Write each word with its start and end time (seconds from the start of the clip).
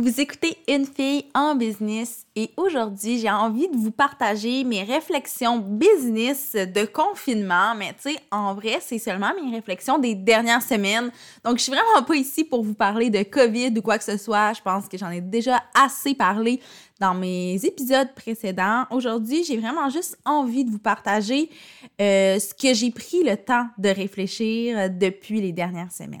Vous 0.00 0.20
écoutez 0.20 0.56
Une 0.68 0.86
fille 0.86 1.24
en 1.34 1.56
business 1.56 2.24
et 2.36 2.50
aujourd'hui, 2.56 3.18
j'ai 3.18 3.30
envie 3.30 3.66
de 3.66 3.76
vous 3.76 3.90
partager 3.90 4.62
mes 4.62 4.84
réflexions 4.84 5.58
business 5.58 6.52
de 6.54 6.84
confinement. 6.84 7.74
Mais 7.76 7.92
tu 7.94 8.12
sais, 8.12 8.16
en 8.30 8.54
vrai, 8.54 8.78
c'est 8.80 9.00
seulement 9.00 9.32
mes 9.34 9.50
réflexions 9.56 9.98
des 9.98 10.14
dernières 10.14 10.62
semaines. 10.62 11.10
Donc, 11.44 11.58
je 11.58 11.64
suis 11.64 11.72
vraiment 11.72 12.04
pas 12.06 12.14
ici 12.14 12.44
pour 12.44 12.62
vous 12.62 12.74
parler 12.74 13.10
de 13.10 13.24
COVID 13.24 13.74
ou 13.76 13.82
quoi 13.82 13.98
que 13.98 14.04
ce 14.04 14.16
soit. 14.16 14.52
Je 14.52 14.62
pense 14.62 14.86
que 14.86 14.96
j'en 14.96 15.10
ai 15.10 15.20
déjà 15.20 15.64
assez 15.74 16.14
parlé 16.14 16.60
dans 17.00 17.14
mes 17.14 17.56
épisodes 17.64 18.14
précédents. 18.14 18.84
Aujourd'hui, 18.92 19.42
j'ai 19.42 19.56
vraiment 19.56 19.90
juste 19.90 20.16
envie 20.24 20.64
de 20.64 20.70
vous 20.70 20.78
partager 20.78 21.50
euh, 22.00 22.38
ce 22.38 22.54
que 22.54 22.72
j'ai 22.72 22.92
pris 22.92 23.24
le 23.24 23.36
temps 23.36 23.66
de 23.78 23.88
réfléchir 23.88 24.90
depuis 24.90 25.40
les 25.40 25.50
dernières 25.50 25.90
semaines. 25.90 26.20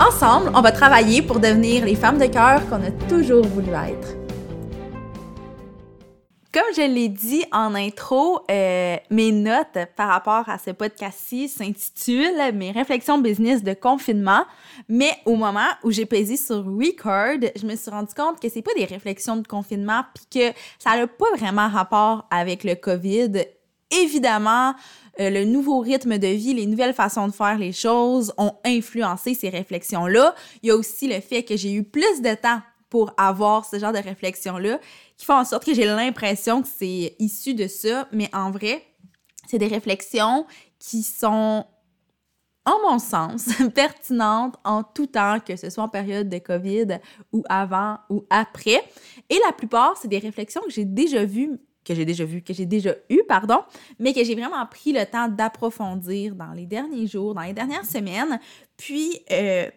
Ensemble, 0.00 0.52
on 0.54 0.60
va 0.60 0.70
travailler 0.70 1.22
pour 1.22 1.40
devenir 1.40 1.84
les 1.84 1.96
femmes 1.96 2.18
de 2.18 2.26
cœur 2.26 2.60
qu'on 2.68 2.82
a 2.84 2.92
toujours 3.08 3.44
voulu 3.44 3.70
être. 3.70 4.16
Comme 6.52 6.72
je 6.76 6.82
l'ai 6.82 7.08
dit 7.08 7.44
en 7.50 7.74
intro, 7.74 8.40
euh, 8.48 8.96
mes 9.10 9.32
notes 9.32 9.78
par 9.96 10.08
rapport 10.08 10.48
à 10.48 10.58
ce 10.58 10.70
podcast-ci 10.70 11.48
s'intitulent 11.48 12.52
Mes 12.54 12.70
réflexions 12.70 13.18
business 13.18 13.64
de 13.64 13.74
confinement. 13.74 14.44
Mais 14.88 15.10
au 15.26 15.34
moment 15.34 15.68
où 15.82 15.90
j'ai 15.90 16.06
pesé 16.06 16.36
sur 16.36 16.64
Record, 16.64 17.50
je 17.56 17.66
me 17.66 17.74
suis 17.74 17.90
rendu 17.90 18.14
compte 18.14 18.40
que 18.40 18.48
c'est 18.48 18.62
pas 18.62 18.74
des 18.76 18.84
réflexions 18.84 19.36
de 19.36 19.46
confinement 19.46 20.02
puis 20.14 20.26
que 20.40 20.58
ça 20.78 20.96
n'a 20.96 21.08
pas 21.08 21.36
vraiment 21.36 21.68
rapport 21.68 22.26
avec 22.30 22.62
le 22.62 22.76
COVID. 22.76 23.32
Évidemment, 23.90 24.74
euh, 25.20 25.30
le 25.30 25.44
nouveau 25.44 25.80
rythme 25.80 26.18
de 26.18 26.28
vie, 26.28 26.54
les 26.54 26.66
nouvelles 26.66 26.94
façons 26.94 27.26
de 27.26 27.32
faire 27.32 27.58
les 27.58 27.72
choses 27.72 28.32
ont 28.36 28.52
influencé 28.64 29.34
ces 29.34 29.48
réflexions-là. 29.48 30.34
Il 30.62 30.68
y 30.68 30.70
a 30.70 30.76
aussi 30.76 31.08
le 31.08 31.20
fait 31.20 31.42
que 31.42 31.56
j'ai 31.56 31.72
eu 31.72 31.82
plus 31.82 32.22
de 32.22 32.34
temps 32.34 32.60
pour 32.90 33.12
avoir 33.16 33.64
ce 33.66 33.78
genre 33.78 33.92
de 33.92 33.98
réflexions-là 33.98 34.78
qui 35.16 35.24
font 35.24 35.34
en 35.34 35.44
sorte 35.44 35.64
que 35.64 35.74
j'ai 35.74 35.84
l'impression 35.84 36.62
que 36.62 36.68
c'est 36.68 37.16
issu 37.18 37.54
de 37.54 37.66
ça, 37.66 38.08
mais 38.12 38.30
en 38.32 38.50
vrai, 38.50 38.82
c'est 39.48 39.58
des 39.58 39.66
réflexions 39.66 40.46
qui 40.78 41.02
sont, 41.02 41.66
en 42.64 42.82
mon 42.88 42.98
sens, 42.98 43.48
pertinentes 43.74 44.56
en 44.64 44.82
tout 44.82 45.06
temps, 45.06 45.40
que 45.40 45.56
ce 45.56 45.70
soit 45.70 45.84
en 45.84 45.88
période 45.88 46.28
de 46.28 46.38
COVID 46.38 46.98
ou 47.32 47.42
avant 47.48 47.98
ou 48.08 48.24
après. 48.30 48.82
Et 49.28 49.38
la 49.44 49.52
plupart, 49.52 49.96
c'est 50.00 50.08
des 50.08 50.18
réflexions 50.18 50.62
que 50.62 50.70
j'ai 50.70 50.84
déjà 50.84 51.24
vues 51.24 51.58
que 51.88 51.94
j'ai 51.94 52.04
déjà 52.04 52.24
vu, 52.24 52.42
que 52.42 52.52
j'ai 52.52 52.66
déjà 52.66 52.94
eu, 53.08 53.22
pardon, 53.26 53.60
mais 53.98 54.12
que 54.12 54.22
j'ai 54.22 54.34
vraiment 54.34 54.64
pris 54.66 54.92
le 54.92 55.06
temps 55.06 55.28
d'approfondir 55.28 56.34
dans 56.34 56.52
les 56.52 56.66
derniers 56.66 57.06
jours, 57.06 57.34
dans 57.34 57.42
les 57.42 57.54
dernières 57.54 57.86
semaines. 57.86 58.38
Puis, 58.76 59.20
euh, 59.32 59.68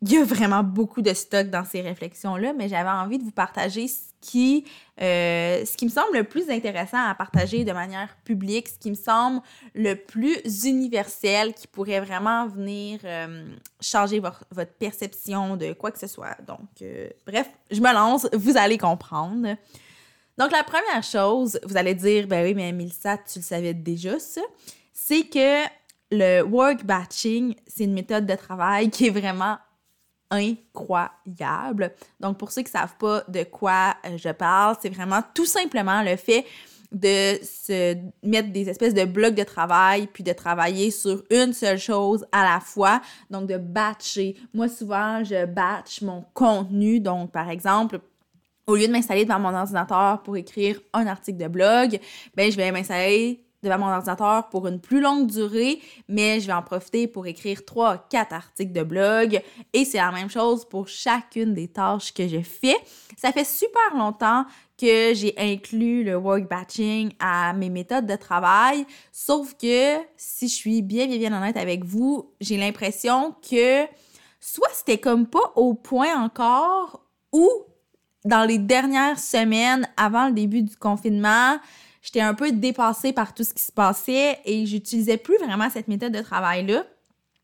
il 0.00 0.12
y 0.12 0.16
a 0.16 0.22
vraiment 0.22 0.62
beaucoup 0.62 1.02
de 1.02 1.12
stock 1.12 1.50
dans 1.50 1.64
ces 1.64 1.80
réflexions-là, 1.80 2.52
mais 2.52 2.68
j'avais 2.68 2.88
envie 2.88 3.18
de 3.18 3.24
vous 3.24 3.32
partager 3.32 3.88
ce 3.88 4.12
qui, 4.20 4.64
euh, 5.00 5.64
ce 5.64 5.76
qui 5.76 5.86
me 5.86 5.90
semble 5.90 6.16
le 6.16 6.22
plus 6.22 6.48
intéressant 6.48 7.04
à 7.04 7.16
partager 7.16 7.64
de 7.64 7.72
manière 7.72 8.16
publique, 8.22 8.68
ce 8.68 8.78
qui 8.78 8.90
me 8.90 8.94
semble 8.94 9.40
le 9.74 9.94
plus 9.94 10.64
universel, 10.64 11.52
qui 11.52 11.66
pourrait 11.66 11.98
vraiment 11.98 12.46
venir 12.46 13.00
euh, 13.02 13.44
changer 13.80 14.20
votre 14.20 14.72
perception 14.78 15.56
de 15.56 15.72
quoi 15.72 15.90
que 15.90 15.98
ce 15.98 16.06
soit. 16.06 16.36
Donc, 16.46 16.84
bref, 17.26 17.50
je 17.72 17.80
me 17.80 17.92
lance, 17.92 18.28
vous 18.32 18.56
allez 18.56 18.78
comprendre. 18.78 19.56
Donc, 20.38 20.52
la 20.52 20.62
première 20.62 21.02
chose, 21.02 21.58
vous 21.64 21.76
allez 21.76 21.94
dire, 21.94 22.28
ben 22.28 22.44
oui, 22.44 22.54
mais 22.54 22.70
Milsa, 22.70 23.18
tu 23.18 23.40
le 23.40 23.44
savais 23.44 23.74
déjà, 23.74 24.20
ça, 24.20 24.40
c'est 24.92 25.24
que 25.24 25.64
le 26.12 26.42
work 26.42 26.84
batching, 26.84 27.56
c'est 27.66 27.84
une 27.84 27.92
méthode 27.92 28.24
de 28.24 28.34
travail 28.34 28.88
qui 28.88 29.08
est 29.08 29.10
vraiment 29.10 29.58
incroyable. 30.30 31.92
Donc, 32.20 32.38
pour 32.38 32.52
ceux 32.52 32.62
qui 32.62 32.68
ne 32.68 32.78
savent 32.78 32.96
pas 32.98 33.24
de 33.26 33.42
quoi 33.42 33.96
euh, 34.06 34.16
je 34.16 34.28
parle, 34.28 34.76
c'est 34.80 34.90
vraiment 34.90 35.22
tout 35.34 35.46
simplement 35.46 36.02
le 36.02 36.16
fait 36.16 36.44
de 36.92 37.38
se 37.42 37.96
mettre 38.22 38.50
des 38.50 38.68
espèces 38.68 38.94
de 38.94 39.04
blocs 39.04 39.34
de 39.34 39.44
travail, 39.44 40.06
puis 40.06 40.22
de 40.22 40.32
travailler 40.32 40.90
sur 40.90 41.22
une 41.30 41.52
seule 41.52 41.78
chose 41.78 42.24
à 42.32 42.44
la 42.44 42.60
fois, 42.60 43.02
donc 43.28 43.46
de 43.46 43.58
batcher. 43.58 44.36
Moi, 44.54 44.68
souvent, 44.68 45.22
je 45.22 45.44
batch 45.44 46.00
mon 46.00 46.24
contenu, 46.32 47.00
donc 47.00 47.30
par 47.30 47.50
exemple, 47.50 48.00
au 48.68 48.76
lieu 48.76 48.86
de 48.86 48.92
m'installer 48.92 49.24
devant 49.24 49.40
mon 49.40 49.54
ordinateur 49.54 50.22
pour 50.22 50.36
écrire 50.36 50.78
un 50.92 51.06
article 51.06 51.38
de 51.38 51.48
blog, 51.48 51.98
ben 52.36 52.52
je 52.52 52.56
vais 52.56 52.70
m'installer 52.70 53.42
devant 53.62 53.78
mon 53.78 53.86
ordinateur 53.86 54.50
pour 54.50 54.68
une 54.68 54.78
plus 54.78 55.00
longue 55.00 55.26
durée, 55.26 55.80
mais 56.06 56.38
je 56.38 56.46
vais 56.46 56.52
en 56.52 56.62
profiter 56.62 57.08
pour 57.08 57.26
écrire 57.26 57.64
trois, 57.64 57.96
quatre 58.08 58.32
articles 58.32 58.72
de 58.72 58.82
blog. 58.82 59.40
Et 59.72 59.84
c'est 59.84 59.96
la 59.96 60.12
même 60.12 60.30
chose 60.30 60.64
pour 60.64 60.86
chacune 60.86 61.54
des 61.54 61.66
tâches 61.66 62.12
que 62.12 62.28
je 62.28 62.40
fais. 62.40 62.76
Ça 63.16 63.32
fait 63.32 63.46
super 63.46 63.96
longtemps 63.96 64.44
que 64.78 65.12
j'ai 65.14 65.34
inclus 65.38 66.04
le 66.04 66.16
work 66.16 66.48
batching 66.48 67.10
à 67.18 67.52
mes 67.54 67.70
méthodes 67.70 68.06
de 68.06 68.14
travail, 68.14 68.86
sauf 69.10 69.54
que 69.54 69.96
si 70.16 70.46
je 70.46 70.54
suis 70.54 70.82
bien, 70.82 71.06
bien, 71.06 71.16
bien 71.16 71.36
honnête 71.36 71.56
avec 71.56 71.84
vous, 71.84 72.32
j'ai 72.40 72.58
l'impression 72.58 73.34
que 73.50 73.86
soit 74.38 74.68
c'était 74.72 74.98
comme 74.98 75.26
pas 75.26 75.52
au 75.56 75.74
point 75.74 76.22
encore, 76.22 77.08
ou 77.32 77.48
dans 78.28 78.44
les 78.44 78.58
dernières 78.58 79.18
semaines 79.18 79.88
avant 79.96 80.26
le 80.26 80.32
début 80.32 80.62
du 80.62 80.76
confinement, 80.76 81.58
j'étais 82.02 82.20
un 82.20 82.34
peu 82.34 82.52
dépassée 82.52 83.14
par 83.14 83.32
tout 83.32 83.42
ce 83.42 83.54
qui 83.54 83.62
se 83.62 83.72
passait 83.72 84.38
et 84.44 84.66
j'utilisais 84.66 85.16
plus 85.16 85.38
vraiment 85.38 85.70
cette 85.70 85.88
méthode 85.88 86.12
de 86.12 86.20
travail-là. 86.20 86.84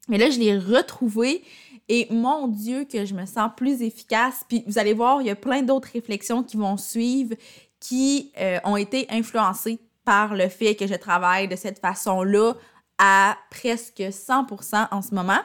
Mais 0.08 0.18
là, 0.18 0.28
je 0.28 0.38
l'ai 0.38 0.58
retrouvée 0.58 1.42
et 1.88 2.06
mon 2.10 2.48
Dieu, 2.48 2.84
que 2.84 3.06
je 3.06 3.14
me 3.14 3.24
sens 3.24 3.50
plus 3.56 3.80
efficace. 3.80 4.44
Puis 4.46 4.62
vous 4.66 4.78
allez 4.78 4.92
voir, 4.92 5.22
il 5.22 5.26
y 5.26 5.30
a 5.30 5.36
plein 5.36 5.62
d'autres 5.62 5.88
réflexions 5.92 6.42
qui 6.42 6.58
vont 6.58 6.76
suivre 6.76 7.34
qui 7.80 8.32
euh, 8.38 8.58
ont 8.64 8.76
été 8.76 9.06
influencées 9.10 9.78
par 10.04 10.34
le 10.34 10.48
fait 10.48 10.74
que 10.74 10.86
je 10.86 10.94
travaille 10.94 11.48
de 11.48 11.56
cette 11.56 11.78
façon-là 11.78 12.54
à 12.98 13.36
presque 13.50 14.00
100% 14.00 14.88
en 14.90 15.02
ce 15.02 15.14
moment. 15.14 15.40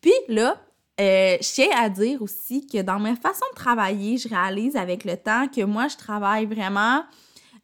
Puis 0.00 0.12
là, 0.28 0.56
euh, 1.00 1.38
je 1.40 1.82
à 1.82 1.88
dire 1.88 2.20
aussi 2.20 2.66
que 2.66 2.82
dans 2.82 2.98
ma 2.98 3.16
façon 3.16 3.44
de 3.52 3.56
travailler, 3.56 4.18
je 4.18 4.28
réalise 4.28 4.76
avec 4.76 5.04
le 5.04 5.16
temps 5.16 5.48
que 5.48 5.62
moi, 5.64 5.88
je 5.88 5.96
travaille 5.96 6.44
vraiment 6.44 7.02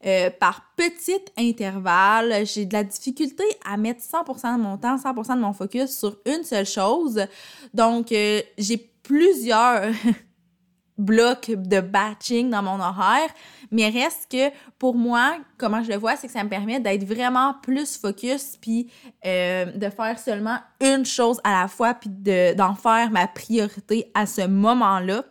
euh, 0.07 0.31
par 0.31 0.73
petits 0.77 1.25
intervalles. 1.37 2.47
J'ai 2.47 2.65
de 2.65 2.73
la 2.73 2.85
difficulté 2.85 3.45
à 3.65 3.77
mettre 3.77 4.01
100% 4.01 4.57
de 4.57 4.63
mon 4.63 4.79
temps, 4.79 4.97
100% 4.97 5.37
de 5.37 5.41
mon 5.41 5.53
focus 5.53 5.99
sur 5.99 6.17
une 6.25 6.45
seule 6.45 6.67
chose. 6.67 7.27
Donc, 7.75 8.11
euh, 8.13 8.41
j'ai 8.57 8.79
plusieurs 9.03 9.93
blocs 10.99 11.51
de 11.51 11.81
batching 11.81 12.51
dans 12.51 12.63
mon 12.63 12.81
horaire, 12.81 13.29
mais 13.71 13.89
reste 13.89 14.31
que 14.31 14.51
pour 14.79 14.95
moi, 14.95 15.37
comment 15.59 15.83
je 15.83 15.91
le 15.91 15.97
vois, 15.97 16.17
c'est 16.17 16.27
que 16.27 16.33
ça 16.33 16.45
me 16.45 16.49
permet 16.49 16.81
d'être 16.81 17.05
vraiment 17.05 17.55
plus 17.63 17.97
focus, 17.97 18.57
puis 18.61 18.91
euh, 19.25 19.67
de 19.67 19.91
faire 19.91 20.19
seulement 20.19 20.59
une 20.81 21.05
chose 21.05 21.41
à 21.45 21.63
la 21.63 21.69
fois, 21.69 21.95
puis 21.95 22.11
d'en 22.55 22.75
faire 22.75 23.11
ma 23.11 23.27
priorité 23.27 24.11
à 24.15 24.27
ce 24.27 24.47
moment-là. 24.47 25.25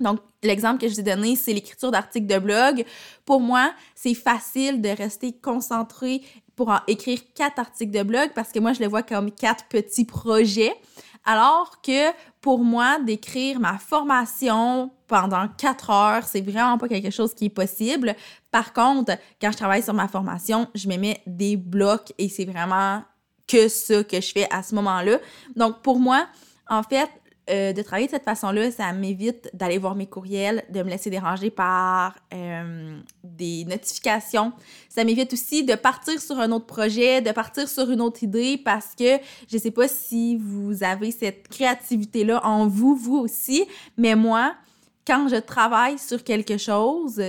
Donc, 0.00 0.20
l'exemple 0.42 0.80
que 0.80 0.88
je 0.88 0.94
vous 0.94 1.00
ai 1.00 1.04
donné, 1.04 1.36
c'est 1.36 1.52
l'écriture 1.52 1.90
d'articles 1.90 2.26
de 2.26 2.38
blog. 2.38 2.84
Pour 3.24 3.40
moi, 3.40 3.72
c'est 3.94 4.14
facile 4.14 4.80
de 4.80 4.90
rester 4.90 5.32
concentré 5.32 6.22
pour 6.54 6.70
en 6.70 6.80
écrire 6.86 7.20
quatre 7.34 7.58
articles 7.58 7.96
de 7.96 8.02
blog 8.02 8.30
parce 8.34 8.52
que 8.52 8.58
moi, 8.58 8.72
je 8.72 8.80
les 8.80 8.86
vois 8.86 9.02
comme 9.02 9.30
quatre 9.30 9.64
petits 9.66 10.04
projets. 10.04 10.74
Alors 11.24 11.80
que 11.82 12.12
pour 12.40 12.60
moi, 12.60 12.98
d'écrire 13.00 13.60
ma 13.60 13.78
formation 13.78 14.90
pendant 15.06 15.48
quatre 15.48 15.90
heures, 15.90 16.24
c'est 16.24 16.40
vraiment 16.40 16.78
pas 16.78 16.88
quelque 16.88 17.10
chose 17.10 17.34
qui 17.34 17.46
est 17.46 17.50
possible. 17.50 18.14
Par 18.50 18.72
contre, 18.72 19.12
quand 19.40 19.52
je 19.52 19.56
travaille 19.56 19.82
sur 19.82 19.94
ma 19.94 20.08
formation, 20.08 20.68
je 20.74 20.88
me 20.88 20.96
mets 20.96 21.22
des 21.26 21.56
blocs 21.56 22.12
et 22.18 22.28
c'est 22.28 22.44
vraiment 22.44 23.02
que 23.46 23.68
ça 23.68 24.04
que 24.04 24.20
je 24.20 24.32
fais 24.32 24.46
à 24.50 24.62
ce 24.62 24.74
moment-là. 24.74 25.18
Donc, 25.56 25.80
pour 25.82 25.98
moi, 25.98 26.26
en 26.68 26.82
fait, 26.82 27.08
euh, 27.50 27.72
de 27.72 27.82
travailler 27.82 28.06
de 28.06 28.12
cette 28.12 28.24
façon-là, 28.24 28.70
ça 28.70 28.92
m'évite 28.92 29.50
d'aller 29.54 29.78
voir 29.78 29.94
mes 29.94 30.06
courriels, 30.06 30.64
de 30.70 30.82
me 30.82 30.90
laisser 30.90 31.10
déranger 31.10 31.50
par 31.50 32.14
euh, 32.34 32.98
des 33.24 33.64
notifications. 33.64 34.52
Ça 34.88 35.04
m'évite 35.04 35.32
aussi 35.32 35.64
de 35.64 35.74
partir 35.74 36.20
sur 36.20 36.38
un 36.38 36.52
autre 36.52 36.66
projet, 36.66 37.22
de 37.22 37.32
partir 37.32 37.68
sur 37.68 37.90
une 37.90 38.00
autre 38.00 38.22
idée 38.22 38.60
parce 38.62 38.94
que 38.94 39.18
je 39.48 39.56
ne 39.56 39.60
sais 39.60 39.70
pas 39.70 39.88
si 39.88 40.36
vous 40.36 40.82
avez 40.82 41.10
cette 41.10 41.48
créativité-là 41.48 42.44
en 42.44 42.66
vous, 42.66 42.94
vous 42.94 43.16
aussi, 43.16 43.66
mais 43.96 44.14
moi, 44.14 44.54
quand 45.06 45.28
je 45.28 45.36
travaille 45.36 45.98
sur 45.98 46.22
quelque 46.22 46.58
chose, 46.58 47.22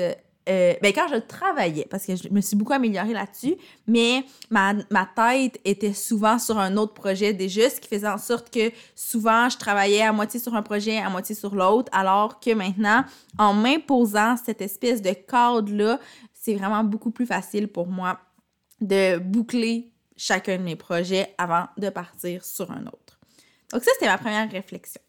euh, 0.49 0.73
ben 0.81 0.91
quand 0.93 1.07
je 1.07 1.17
travaillais, 1.17 1.85
parce 1.89 2.05
que 2.05 2.15
je 2.15 2.29
me 2.29 2.41
suis 2.41 2.55
beaucoup 2.55 2.73
améliorée 2.73 3.13
là-dessus, 3.13 3.55
mais 3.87 4.23
ma, 4.49 4.73
ma, 4.89 5.05
tête 5.05 5.59
était 5.63 5.93
souvent 5.93 6.39
sur 6.39 6.57
un 6.57 6.75
autre 6.77 6.93
projet 6.93 7.33
déjà, 7.33 7.69
ce 7.69 7.79
qui 7.79 7.87
faisait 7.87 8.07
en 8.07 8.17
sorte 8.17 8.49
que 8.49 8.71
souvent 8.95 9.47
je 9.49 9.57
travaillais 9.57 10.01
à 10.01 10.11
moitié 10.11 10.39
sur 10.39 10.55
un 10.55 10.63
projet, 10.63 10.97
à 10.97 11.09
moitié 11.09 11.35
sur 11.35 11.53
l'autre, 11.53 11.89
alors 11.93 12.39
que 12.39 12.53
maintenant, 12.53 13.03
en 13.37 13.53
m'imposant 13.53 14.35
cette 14.43 14.61
espèce 14.61 15.01
de 15.01 15.11
cadre-là, 15.11 15.99
c'est 16.33 16.55
vraiment 16.55 16.83
beaucoup 16.83 17.11
plus 17.11 17.25
facile 17.25 17.67
pour 17.67 17.87
moi 17.87 18.19
de 18.81 19.17
boucler 19.19 19.91
chacun 20.17 20.57
de 20.57 20.63
mes 20.63 20.75
projets 20.75 21.33
avant 21.37 21.67
de 21.77 21.89
partir 21.89 22.43
sur 22.43 22.71
un 22.71 22.85
autre. 22.87 23.19
Donc 23.71 23.83
ça, 23.83 23.91
c'était 23.93 24.07
ma 24.07 24.17
première 24.17 24.49
réflexion. 24.51 25.01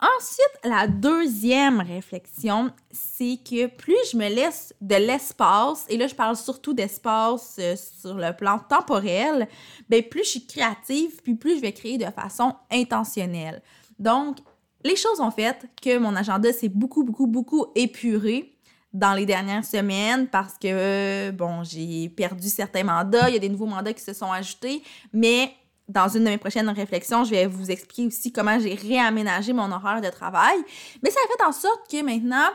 Ensuite, 0.00 0.58
la 0.64 0.86
deuxième 0.88 1.80
réflexion, 1.80 2.70
c'est 2.90 3.38
que 3.48 3.68
plus 3.68 3.96
je 4.12 4.16
me 4.16 4.28
laisse 4.28 4.74
de 4.80 4.96
l'espace, 4.96 5.86
et 5.88 5.96
là 5.96 6.08
je 6.08 6.14
parle 6.14 6.36
surtout 6.36 6.74
d'espace 6.74 7.56
euh, 7.60 7.76
sur 7.76 8.14
le 8.14 8.34
plan 8.34 8.58
temporel, 8.58 9.48
bien 9.88 10.02
plus 10.02 10.24
je 10.24 10.28
suis 10.30 10.46
créative, 10.46 11.22
puis 11.22 11.34
plus 11.34 11.56
je 11.56 11.60
vais 11.60 11.72
créer 11.72 11.96
de 11.96 12.06
façon 12.06 12.54
intentionnelle. 12.70 13.62
Donc, 13.98 14.38
les 14.82 14.96
choses 14.96 15.20
ont 15.20 15.30
fait 15.30 15.66
que 15.80 15.96
mon 15.96 16.14
agenda 16.16 16.52
s'est 16.52 16.68
beaucoup, 16.68 17.04
beaucoup, 17.04 17.26
beaucoup 17.26 17.66
épuré 17.74 18.54
dans 18.92 19.14
les 19.14 19.26
dernières 19.26 19.64
semaines 19.64 20.28
parce 20.28 20.58
que, 20.58 21.30
bon, 21.30 21.64
j'ai 21.64 22.08
perdu 22.08 22.48
certains 22.48 22.84
mandats, 22.84 23.28
il 23.28 23.34
y 23.34 23.36
a 23.36 23.40
des 23.40 23.48
nouveaux 23.48 23.66
mandats 23.66 23.92
qui 23.92 24.02
se 24.02 24.12
sont 24.12 24.30
ajoutés, 24.30 24.82
mais 25.12 25.52
dans 25.88 26.08
une 26.08 26.24
de 26.24 26.30
mes 26.30 26.38
prochaines 26.38 26.68
réflexions, 26.70 27.24
je 27.24 27.30
vais 27.30 27.46
vous 27.46 27.70
expliquer 27.70 28.06
aussi 28.06 28.32
comment 28.32 28.58
j'ai 28.58 28.74
réaménagé 28.74 29.52
mon 29.52 29.70
horaire 29.70 30.00
de 30.00 30.08
travail. 30.08 30.56
Mais 31.02 31.10
ça 31.10 31.20
a 31.24 31.36
fait 31.36 31.44
en 31.44 31.52
sorte 31.52 31.90
que 31.90 32.02
maintenant, 32.02 32.48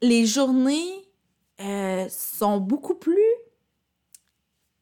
les 0.00 0.26
journées 0.26 1.06
euh, 1.60 2.06
sont 2.08 2.58
beaucoup 2.58 2.94
plus. 2.94 3.18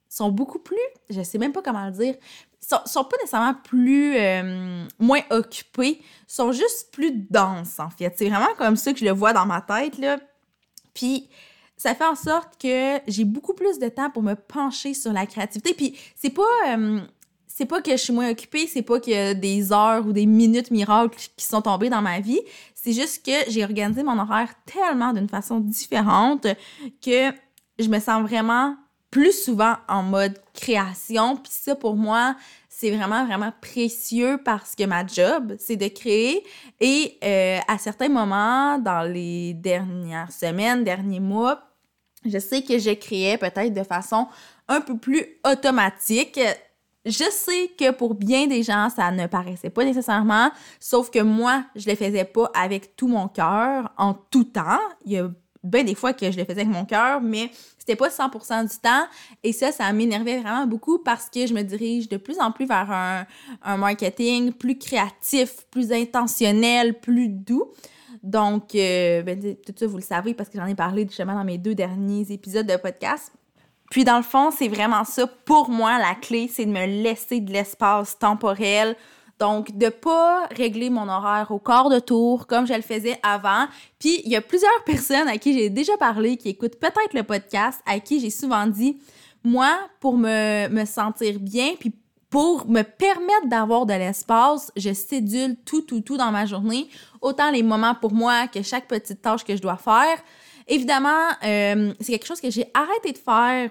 sont 0.08 0.30
beaucoup 0.30 0.58
plus. 0.58 0.76
Je 1.08 1.22
sais 1.22 1.38
même 1.38 1.52
pas 1.52 1.62
comment 1.62 1.86
le 1.86 1.92
dire. 1.92 2.14
Sont, 2.60 2.80
sont 2.86 3.04
pas 3.04 3.16
nécessairement 3.18 3.54
plus. 3.54 4.16
Euh, 4.16 4.84
moins 4.98 5.22
occupées, 5.30 6.02
sont 6.26 6.52
juste 6.52 6.92
plus 6.92 7.12
denses, 7.12 7.78
en 7.78 7.90
fait. 7.90 8.12
C'est 8.16 8.28
vraiment 8.28 8.54
comme 8.58 8.76
ça 8.76 8.92
que 8.92 8.98
je 8.98 9.04
le 9.04 9.12
vois 9.12 9.32
dans 9.32 9.46
ma 9.46 9.60
tête, 9.60 9.98
là. 9.98 10.18
Puis 10.94 11.28
ça 11.76 11.94
fait 11.94 12.04
en 12.04 12.14
sorte 12.14 12.60
que 12.60 13.00
j'ai 13.06 13.24
beaucoup 13.24 13.54
plus 13.54 13.78
de 13.78 13.88
temps 13.88 14.10
pour 14.10 14.22
me 14.22 14.34
pencher 14.34 14.94
sur 14.94 15.12
la 15.12 15.26
créativité. 15.26 15.74
Puis 15.74 15.98
c'est 16.16 16.30
pas. 16.30 16.42
Euh, 16.68 17.00
c'est 17.56 17.66
pas 17.66 17.80
que 17.80 17.92
je 17.92 17.96
suis 17.98 18.12
moins 18.12 18.30
occupée, 18.30 18.66
c'est 18.66 18.82
pas 18.82 18.96
a 18.96 19.32
des 19.32 19.72
heures 19.72 20.04
ou 20.04 20.12
des 20.12 20.26
minutes 20.26 20.72
miracles 20.72 21.16
qui 21.36 21.46
sont 21.46 21.62
tombées 21.62 21.88
dans 21.88 22.02
ma 22.02 22.18
vie. 22.18 22.40
C'est 22.74 22.92
juste 22.92 23.24
que 23.24 23.48
j'ai 23.48 23.62
organisé 23.62 24.02
mon 24.02 24.18
horaire 24.18 24.52
tellement 24.66 25.12
d'une 25.12 25.28
façon 25.28 25.60
différente 25.60 26.48
que 27.00 27.30
je 27.78 27.88
me 27.88 28.00
sens 28.00 28.28
vraiment 28.28 28.74
plus 29.12 29.30
souvent 29.44 29.76
en 29.88 30.02
mode 30.02 30.36
création. 30.52 31.36
Puis 31.36 31.52
ça, 31.52 31.76
pour 31.76 31.94
moi, 31.94 32.34
c'est 32.68 32.90
vraiment, 32.90 33.24
vraiment 33.24 33.52
précieux 33.60 34.40
parce 34.44 34.74
que 34.74 34.82
ma 34.82 35.06
job, 35.06 35.54
c'est 35.60 35.76
de 35.76 35.86
créer. 35.86 36.42
Et 36.80 37.16
euh, 37.22 37.60
à 37.68 37.78
certains 37.78 38.08
moments, 38.08 38.80
dans 38.80 39.08
les 39.08 39.54
dernières 39.54 40.32
semaines, 40.32 40.82
derniers 40.82 41.20
mois, 41.20 41.62
je 42.24 42.38
sais 42.40 42.62
que 42.62 42.80
je 42.80 42.90
créais 42.90 43.38
peut-être 43.38 43.72
de 43.72 43.84
façon 43.84 44.26
un 44.66 44.80
peu 44.80 44.98
plus 44.98 45.24
automatique 45.48 46.40
je 47.04 47.24
sais 47.30 47.70
que 47.78 47.90
pour 47.90 48.14
bien 48.14 48.46
des 48.46 48.62
gens, 48.62 48.88
ça 48.88 49.10
ne 49.10 49.26
paraissait 49.26 49.70
pas 49.70 49.84
nécessairement, 49.84 50.50
sauf 50.80 51.10
que 51.10 51.20
moi, 51.20 51.64
je 51.76 51.88
le 51.88 51.96
faisais 51.96 52.24
pas 52.24 52.50
avec 52.54 52.96
tout 52.96 53.08
mon 53.08 53.28
cœur, 53.28 53.92
en 53.98 54.14
tout 54.14 54.44
temps. 54.44 54.80
Il 55.04 55.12
y 55.12 55.18
a 55.18 55.30
bien 55.62 55.84
des 55.84 55.94
fois 55.94 56.12
que 56.12 56.30
je 56.30 56.36
le 56.36 56.44
faisais 56.44 56.62
avec 56.62 56.72
mon 56.72 56.84
cœur, 56.84 57.20
mais 57.20 57.50
c'était 57.78 57.96
pas 57.96 58.08
100% 58.08 58.70
du 58.70 58.78
temps. 58.78 59.06
Et 59.42 59.52
ça, 59.52 59.72
ça 59.72 59.92
m'énervait 59.92 60.40
vraiment 60.40 60.66
beaucoup 60.66 60.98
parce 60.98 61.28
que 61.28 61.46
je 61.46 61.54
me 61.54 61.62
dirige 61.62 62.08
de 62.08 62.16
plus 62.16 62.38
en 62.38 62.52
plus 62.52 62.66
vers 62.66 62.90
un, 62.90 63.76
marketing 63.76 64.52
plus 64.52 64.78
créatif, 64.78 65.66
plus 65.70 65.92
intentionnel, 65.92 67.00
plus 67.00 67.28
doux. 67.28 67.72
Donc, 68.22 68.74
euh, 68.74 69.22
ben, 69.22 69.38
tout 69.66 69.74
ça, 69.76 69.86
vous 69.86 69.96
le 69.96 70.02
savez 70.02 70.32
parce 70.32 70.48
que 70.48 70.58
j'en 70.58 70.66
ai 70.66 70.74
parlé 70.74 71.02
justement 71.06 71.34
dans 71.34 71.44
mes 71.44 71.58
deux 71.58 71.74
derniers 71.74 72.30
épisodes 72.30 72.66
de 72.66 72.76
podcast. 72.76 73.32
Puis 73.94 74.02
dans 74.02 74.16
le 74.16 74.24
fond, 74.24 74.50
c'est 74.50 74.66
vraiment 74.66 75.04
ça. 75.04 75.24
Pour 75.24 75.70
moi, 75.70 76.00
la 76.00 76.16
clé, 76.16 76.50
c'est 76.52 76.66
de 76.66 76.72
me 76.72 76.84
laisser 76.84 77.38
de 77.38 77.52
l'espace 77.52 78.18
temporel. 78.18 78.96
Donc, 79.38 79.78
de 79.78 79.88
pas 79.88 80.48
régler 80.48 80.90
mon 80.90 81.08
horaire 81.08 81.52
au 81.52 81.60
quart 81.60 81.88
de 81.90 82.00
tour 82.00 82.48
comme 82.48 82.66
je 82.66 82.74
le 82.74 82.82
faisais 82.82 83.16
avant. 83.22 83.68
Puis, 84.00 84.20
il 84.24 84.32
y 84.32 84.34
a 84.34 84.40
plusieurs 84.40 84.82
personnes 84.84 85.28
à 85.28 85.38
qui 85.38 85.56
j'ai 85.56 85.70
déjà 85.70 85.96
parlé, 85.96 86.36
qui 86.36 86.48
écoutent 86.48 86.80
peut-être 86.80 87.14
le 87.14 87.22
podcast, 87.22 87.82
à 87.86 88.00
qui 88.00 88.18
j'ai 88.18 88.30
souvent 88.30 88.66
dit, 88.66 88.98
moi, 89.44 89.78
pour 90.00 90.16
me, 90.16 90.66
me 90.70 90.84
sentir 90.86 91.38
bien, 91.38 91.74
puis 91.78 91.92
pour 92.30 92.68
me 92.68 92.82
permettre 92.82 93.46
d'avoir 93.46 93.86
de 93.86 93.94
l'espace, 93.94 94.72
je 94.76 94.92
cédule 94.92 95.54
tout, 95.64 95.82
tout, 95.82 96.00
tout 96.00 96.16
dans 96.16 96.32
ma 96.32 96.46
journée. 96.46 96.88
Autant 97.20 97.52
les 97.52 97.62
moments 97.62 97.94
pour 97.94 98.12
moi 98.12 98.48
que 98.48 98.60
chaque 98.60 98.88
petite 98.88 99.22
tâche 99.22 99.44
que 99.44 99.54
je 99.54 99.62
dois 99.62 99.76
faire. 99.76 100.18
Évidemment, 100.66 101.28
euh, 101.44 101.92
c'est 102.00 102.10
quelque 102.10 102.26
chose 102.26 102.40
que 102.40 102.50
j'ai 102.50 102.68
arrêté 102.74 103.12
de 103.12 103.18
faire 103.18 103.70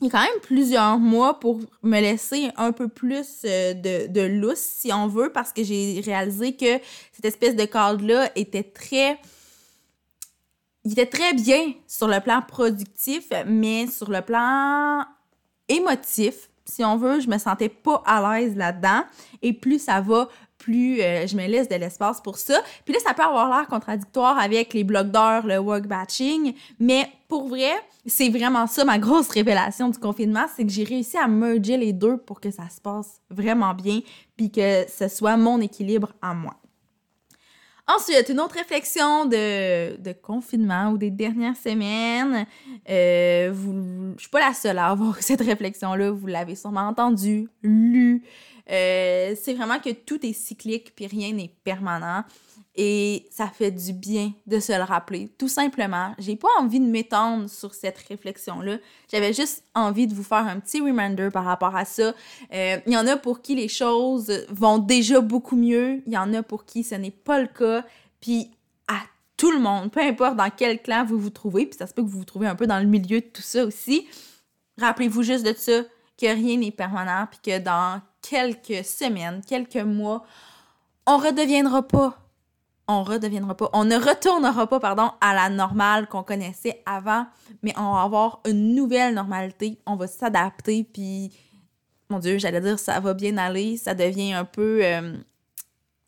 il 0.00 0.06
y 0.06 0.08
a 0.08 0.10
quand 0.12 0.22
même 0.22 0.40
plusieurs 0.42 0.98
mois 0.98 1.40
pour 1.40 1.58
me 1.82 2.00
laisser 2.00 2.50
un 2.56 2.72
peu 2.72 2.88
plus 2.88 3.26
euh, 3.44 3.74
de, 3.74 4.06
de 4.06 4.20
lousse, 4.20 4.58
si 4.58 4.92
on 4.92 5.08
veut, 5.08 5.32
parce 5.32 5.52
que 5.52 5.64
j'ai 5.64 6.00
réalisé 6.04 6.54
que 6.54 6.78
cette 7.12 7.24
espèce 7.24 7.56
de 7.56 7.64
cadre-là 7.64 8.30
était 8.36 8.62
très. 8.62 9.18
Il 10.84 10.92
était 10.92 11.06
très 11.06 11.34
bien 11.34 11.74
sur 11.86 12.06
le 12.06 12.20
plan 12.20 12.40
productif, 12.46 13.28
mais 13.46 13.88
sur 13.88 14.10
le 14.10 14.22
plan 14.22 15.04
émotif, 15.68 16.48
si 16.64 16.84
on 16.84 16.96
veut, 16.96 17.20
je 17.20 17.28
me 17.28 17.38
sentais 17.38 17.68
pas 17.68 18.02
à 18.06 18.38
l'aise 18.38 18.56
là-dedans. 18.56 19.02
Et 19.42 19.52
plus 19.52 19.80
ça 19.80 20.00
va, 20.00 20.28
plus 20.58 21.00
euh, 21.00 21.26
je 21.26 21.36
me 21.36 21.46
laisse 21.46 21.68
de 21.68 21.76
l'espace 21.76 22.20
pour 22.20 22.36
ça. 22.36 22.60
Puis 22.84 22.92
là, 22.92 23.00
ça 23.00 23.14
peut 23.14 23.22
avoir 23.22 23.48
l'air 23.48 23.66
contradictoire 23.68 24.38
avec 24.38 24.74
les 24.74 24.84
blocs 24.84 25.10
d'heures, 25.10 25.46
le 25.46 25.58
work 25.58 25.86
batching, 25.86 26.54
mais 26.78 27.08
pour 27.28 27.48
vrai, 27.48 27.72
c'est 28.06 28.28
vraiment 28.28 28.66
ça 28.66 28.84
ma 28.84 28.98
grosse 28.98 29.28
révélation 29.28 29.88
du 29.88 29.98
confinement, 29.98 30.46
c'est 30.54 30.64
que 30.64 30.72
j'ai 30.72 30.84
réussi 30.84 31.16
à 31.16 31.28
merger 31.28 31.76
les 31.76 31.92
deux 31.92 32.16
pour 32.16 32.40
que 32.40 32.50
ça 32.50 32.68
se 32.68 32.80
passe 32.80 33.20
vraiment 33.30 33.74
bien, 33.74 34.00
puis 34.36 34.50
que 34.50 34.84
ce 34.88 35.08
soit 35.08 35.36
mon 35.36 35.60
équilibre 35.60 36.12
à 36.20 36.34
moi. 36.34 36.54
Ensuite, 37.90 38.28
une 38.28 38.38
autre 38.40 38.56
réflexion 38.56 39.24
de, 39.24 40.12
confinement 40.20 40.90
ou 40.90 40.98
des 40.98 41.10
dernières 41.10 41.56
semaines. 41.56 42.46
Euh, 42.88 43.50
vous, 43.50 44.12
je 44.16 44.20
suis 44.20 44.30
pas 44.30 44.46
la 44.46 44.52
seule 44.52 44.76
à 44.76 44.88
avoir 44.88 45.16
cette 45.22 45.40
réflexion-là. 45.40 46.10
Vous 46.10 46.26
l'avez 46.26 46.54
sûrement 46.54 46.86
entendu, 46.88 47.48
lu. 47.62 48.22
Euh, 48.70 49.34
c'est 49.40 49.54
vraiment 49.54 49.78
que 49.78 49.90
tout 49.90 50.24
est 50.24 50.32
cyclique 50.32 50.94
puis 50.94 51.06
rien 51.06 51.32
n'est 51.32 51.52
permanent. 51.64 52.24
Et 52.80 53.26
ça 53.32 53.48
fait 53.48 53.72
du 53.72 53.92
bien 53.92 54.32
de 54.46 54.60
se 54.60 54.70
le 54.70 54.84
rappeler. 54.84 55.28
Tout 55.36 55.48
simplement, 55.48 56.14
j'ai 56.18 56.36
pas 56.36 56.48
envie 56.60 56.78
de 56.78 56.84
m'étendre 56.84 57.50
sur 57.50 57.74
cette 57.74 57.98
réflexion-là. 57.98 58.76
J'avais 59.10 59.32
juste 59.32 59.64
envie 59.74 60.06
de 60.06 60.14
vous 60.14 60.22
faire 60.22 60.46
un 60.46 60.60
petit 60.60 60.80
reminder 60.80 61.30
par 61.32 61.44
rapport 61.44 61.74
à 61.74 61.84
ça. 61.84 62.14
Euh, 62.52 62.78
il 62.86 62.92
y 62.92 62.96
en 62.96 63.06
a 63.08 63.16
pour 63.16 63.42
qui 63.42 63.56
les 63.56 63.66
choses 63.66 64.46
vont 64.48 64.78
déjà 64.78 65.20
beaucoup 65.20 65.56
mieux. 65.56 66.02
Il 66.06 66.12
y 66.12 66.18
en 66.18 66.32
a 66.34 66.44
pour 66.44 66.66
qui 66.66 66.84
ce 66.84 66.94
n'est 66.94 67.10
pas 67.10 67.40
le 67.40 67.48
cas. 67.48 67.84
Puis 68.20 68.52
à 68.86 69.00
tout 69.36 69.50
le 69.50 69.58
monde, 69.58 69.90
peu 69.90 70.00
importe 70.00 70.36
dans 70.36 70.50
quel 70.56 70.80
clan 70.80 71.04
vous 71.04 71.18
vous 71.18 71.30
trouvez, 71.30 71.66
puis 71.66 71.76
ça 71.76 71.88
se 71.88 71.94
peut 71.94 72.02
que 72.02 72.08
vous 72.08 72.18
vous 72.18 72.24
trouvez 72.24 72.46
un 72.46 72.54
peu 72.54 72.68
dans 72.68 72.78
le 72.78 72.86
milieu 72.86 73.20
de 73.20 73.26
tout 73.26 73.42
ça 73.42 73.64
aussi. 73.64 74.06
Rappelez-vous 74.78 75.24
juste 75.24 75.44
de 75.44 75.52
ça, 75.52 75.82
que 76.16 76.26
rien 76.26 76.58
n'est 76.58 76.70
permanent, 76.70 77.26
puis 77.28 77.40
que 77.42 77.58
dans 77.58 78.00
quelques 78.22 78.84
semaines, 78.84 79.42
quelques 79.46 79.76
mois, 79.76 80.24
on 81.06 81.18
redeviendra 81.18 81.86
pas 81.86 82.18
on 82.88 83.02
redeviendra 83.02 83.54
pas, 83.54 83.68
on 83.74 83.84
ne 83.84 83.96
retournera 83.96 84.66
pas, 84.66 84.80
pardon, 84.80 85.10
à 85.20 85.34
la 85.34 85.50
normale 85.50 86.08
qu'on 86.08 86.22
connaissait 86.22 86.82
avant, 86.86 87.26
mais 87.62 87.74
on 87.76 87.92
va 87.92 88.02
avoir 88.02 88.40
une 88.46 88.74
nouvelle 88.74 89.14
normalité, 89.14 89.78
on 89.84 89.94
va 89.94 90.06
s'adapter, 90.06 90.84
puis, 90.84 91.30
mon 92.08 92.18
Dieu, 92.18 92.38
j'allais 92.38 92.62
dire, 92.62 92.78
ça 92.78 92.98
va 92.98 93.12
bien 93.12 93.36
aller, 93.36 93.76
ça 93.76 93.94
devient 93.94 94.32
un 94.32 94.46
peu, 94.46 94.80
euh, 94.82 95.18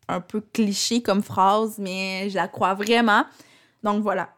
un 0.07 0.21
peu 0.21 0.41
cliché 0.41 1.03
comme 1.03 1.21
phrase, 1.21 1.77
mais 1.77 2.27
je 2.31 2.35
la 2.35 2.47
crois 2.47 2.73
vraiment. 2.73 3.25
Donc 3.83 4.01
voilà, 4.01 4.33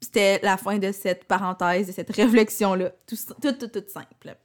c'était 0.00 0.38
la 0.44 0.56
fin 0.56 0.78
de 0.78 0.92
cette 0.92 1.24
parenthèse, 1.24 1.88
de 1.88 1.92
cette 1.92 2.14
réflexion-là, 2.14 2.90
tout, 3.04 3.16
tout, 3.42 3.52
tout, 3.52 3.66
tout 3.66 3.84
simple. 3.88 4.36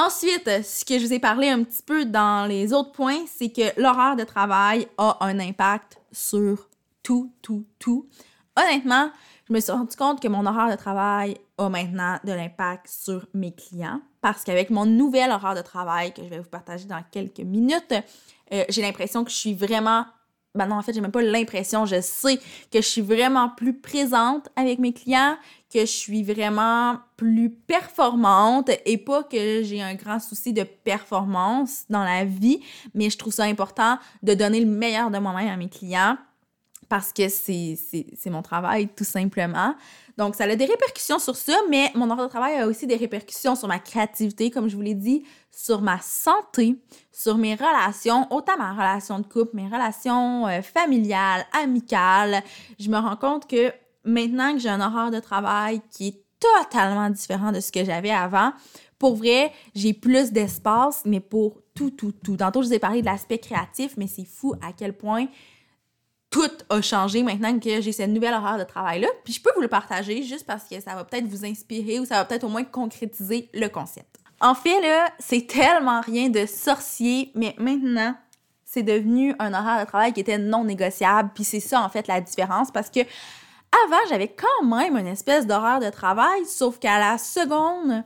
Ensuite, 0.00 0.48
ce 0.64 0.82
que 0.82 0.98
je 0.98 1.04
vous 1.04 1.12
ai 1.12 1.18
parlé 1.18 1.50
un 1.50 1.62
petit 1.62 1.82
peu 1.82 2.06
dans 2.06 2.48
les 2.48 2.72
autres 2.72 2.90
points, 2.90 3.26
c'est 3.26 3.50
que 3.50 3.78
l'horaire 3.78 4.16
de 4.16 4.24
travail 4.24 4.88
a 4.96 5.18
un 5.20 5.38
impact 5.38 5.98
sur 6.10 6.70
tout, 7.02 7.34
tout, 7.42 7.66
tout. 7.78 8.08
Honnêtement, 8.56 9.10
je 9.46 9.52
me 9.52 9.60
suis 9.60 9.70
rendu 9.70 9.94
compte 9.96 10.22
que 10.22 10.28
mon 10.28 10.46
horaire 10.46 10.70
de 10.70 10.76
travail 10.76 11.36
a 11.58 11.68
maintenant 11.68 12.18
de 12.24 12.32
l'impact 12.32 12.88
sur 12.88 13.26
mes 13.34 13.54
clients 13.54 14.00
parce 14.22 14.42
qu'avec 14.42 14.70
mon 14.70 14.86
nouvel 14.86 15.30
horaire 15.32 15.54
de 15.54 15.60
travail 15.60 16.14
que 16.14 16.24
je 16.24 16.28
vais 16.28 16.38
vous 16.38 16.48
partager 16.48 16.86
dans 16.86 17.02
quelques 17.10 17.40
minutes, 17.40 17.92
euh, 18.54 18.64
j'ai 18.70 18.80
l'impression 18.80 19.22
que 19.22 19.30
je 19.30 19.36
suis 19.36 19.54
vraiment 19.54 20.06
ben 20.54 20.66
non, 20.66 20.76
en 20.76 20.82
fait, 20.82 20.92
j'ai 20.92 21.00
même 21.00 21.12
pas 21.12 21.22
l'impression, 21.22 21.86
je 21.86 22.00
sais 22.00 22.38
que 22.72 22.80
je 22.80 22.86
suis 22.86 23.02
vraiment 23.02 23.50
plus 23.50 23.72
présente 23.72 24.48
avec 24.56 24.80
mes 24.80 24.92
clients, 24.92 25.36
que 25.72 25.80
je 25.80 25.84
suis 25.86 26.22
vraiment 26.22 26.96
plus 27.16 27.50
performante 27.50 28.70
et 28.84 28.98
pas 28.98 29.22
que 29.22 29.62
j'ai 29.62 29.80
un 29.80 29.94
grand 29.94 30.18
souci 30.18 30.52
de 30.52 30.64
performance 30.64 31.84
dans 31.88 32.02
la 32.02 32.24
vie, 32.24 32.60
mais 32.94 33.08
je 33.08 33.16
trouve 33.16 33.32
ça 33.32 33.44
important 33.44 33.98
de 34.22 34.34
donner 34.34 34.60
le 34.60 34.70
meilleur 34.70 35.10
de 35.10 35.18
moi-même 35.18 35.48
à 35.48 35.56
mes 35.56 35.68
clients 35.68 36.16
parce 36.90 37.12
que 37.12 37.28
c'est 37.28 37.78
mon 38.26 38.42
travail, 38.42 38.88
tout 38.88 39.04
simplement. 39.04 39.76
Donc, 40.18 40.34
ça 40.34 40.44
a 40.44 40.56
des 40.56 40.64
répercussions 40.64 41.20
sur 41.20 41.36
ça, 41.36 41.56
mais 41.70 41.92
mon 41.94 42.10
ordre 42.10 42.24
de 42.24 42.28
travail 42.28 42.58
a 42.58 42.66
aussi 42.66 42.86
des 42.88 42.96
répercussions 42.96 43.54
sur 43.54 43.68
ma 43.68 43.78
créativité, 43.78 44.50
comme 44.50 44.68
je 44.68 44.74
vous 44.74 44.82
l'ai 44.82 44.94
dit, 44.94 45.22
sur 45.52 45.82
ma 45.82 46.00
santé, 46.00 46.76
sur 47.12 47.38
mes 47.38 47.54
relations, 47.54 48.26
autant 48.32 48.56
ma 48.58 48.72
relation 48.72 49.20
de 49.20 49.26
couple, 49.26 49.54
mes 49.54 49.68
relations 49.68 50.48
euh, 50.48 50.62
familiales, 50.62 51.46
amicales. 51.62 52.42
Je 52.80 52.90
me 52.90 52.98
rends 52.98 53.16
compte 53.16 53.46
que 53.46 53.72
maintenant 54.04 54.52
que 54.52 54.58
j'ai 54.58 54.68
un 54.68 54.80
horaire 54.80 55.10
de 55.10 55.20
travail 55.20 55.80
qui 55.90 56.08
est 56.08 56.24
totalement 56.40 57.10
différent 57.10 57.52
de 57.52 57.60
ce 57.60 57.70
que 57.70 57.84
j'avais 57.84 58.10
avant, 58.10 58.52
pour 58.98 59.16
vrai, 59.16 59.52
j'ai 59.74 59.94
plus 59.94 60.32
d'espace, 60.32 61.02
mais 61.06 61.20
pour 61.20 61.60
tout, 61.74 61.90
tout, 61.90 62.12
tout. 62.12 62.36
Tantôt, 62.36 62.62
je 62.62 62.68
vous 62.68 62.74
ai 62.74 62.78
parlé 62.78 63.00
de 63.00 63.06
l'aspect 63.06 63.38
créatif, 63.38 63.94
mais 63.96 64.06
c'est 64.06 64.26
fou 64.26 64.54
à 64.62 64.72
quel 64.72 64.92
point 64.92 65.26
tout 66.30 66.50
a 66.68 66.80
changé 66.80 67.22
maintenant 67.22 67.58
que 67.58 67.80
j'ai 67.80 67.92
cette 67.92 68.10
nouvelle 68.10 68.34
horaire 68.34 68.58
de 68.58 68.64
travail-là. 68.64 69.08
Puis 69.24 69.34
je 69.34 69.42
peux 69.42 69.50
vous 69.56 69.62
le 69.62 69.68
partager 69.68 70.22
juste 70.22 70.46
parce 70.46 70.64
que 70.64 70.80
ça 70.80 70.94
va 70.94 71.04
peut-être 71.04 71.26
vous 71.26 71.44
inspirer 71.44 71.98
ou 71.98 72.04
ça 72.04 72.16
va 72.16 72.24
peut-être 72.24 72.44
au 72.44 72.48
moins 72.48 72.62
concrétiser 72.62 73.48
le 73.52 73.68
concept. 73.68 74.18
En 74.40 74.54
fait, 74.54 74.80
là, 74.80 75.08
c'est 75.18 75.46
tellement 75.46 76.00
rien 76.00 76.28
de 76.28 76.46
sorcier, 76.46 77.32
mais 77.34 77.54
maintenant, 77.58 78.14
c'est 78.64 78.82
devenu 78.82 79.34
un 79.38 79.52
horaire 79.52 79.84
de 79.84 79.88
travail 79.88 80.12
qui 80.12 80.20
était 80.20 80.38
non 80.38 80.64
négociable. 80.64 81.30
Puis 81.34 81.44
c'est 81.44 81.60
ça, 81.60 81.82
en 81.82 81.88
fait, 81.88 82.06
la 82.06 82.20
différence 82.20 82.70
parce 82.70 82.88
que 82.88 83.00
avant, 83.84 84.00
j'avais 84.08 84.28
quand 84.28 84.66
même 84.66 84.96
une 84.96 85.06
espèce 85.06 85.46
d'horaire 85.46 85.80
de 85.80 85.90
travail, 85.90 86.44
sauf 86.46 86.78
qu'à 86.78 86.98
la 86.98 87.18
seconde 87.18 88.04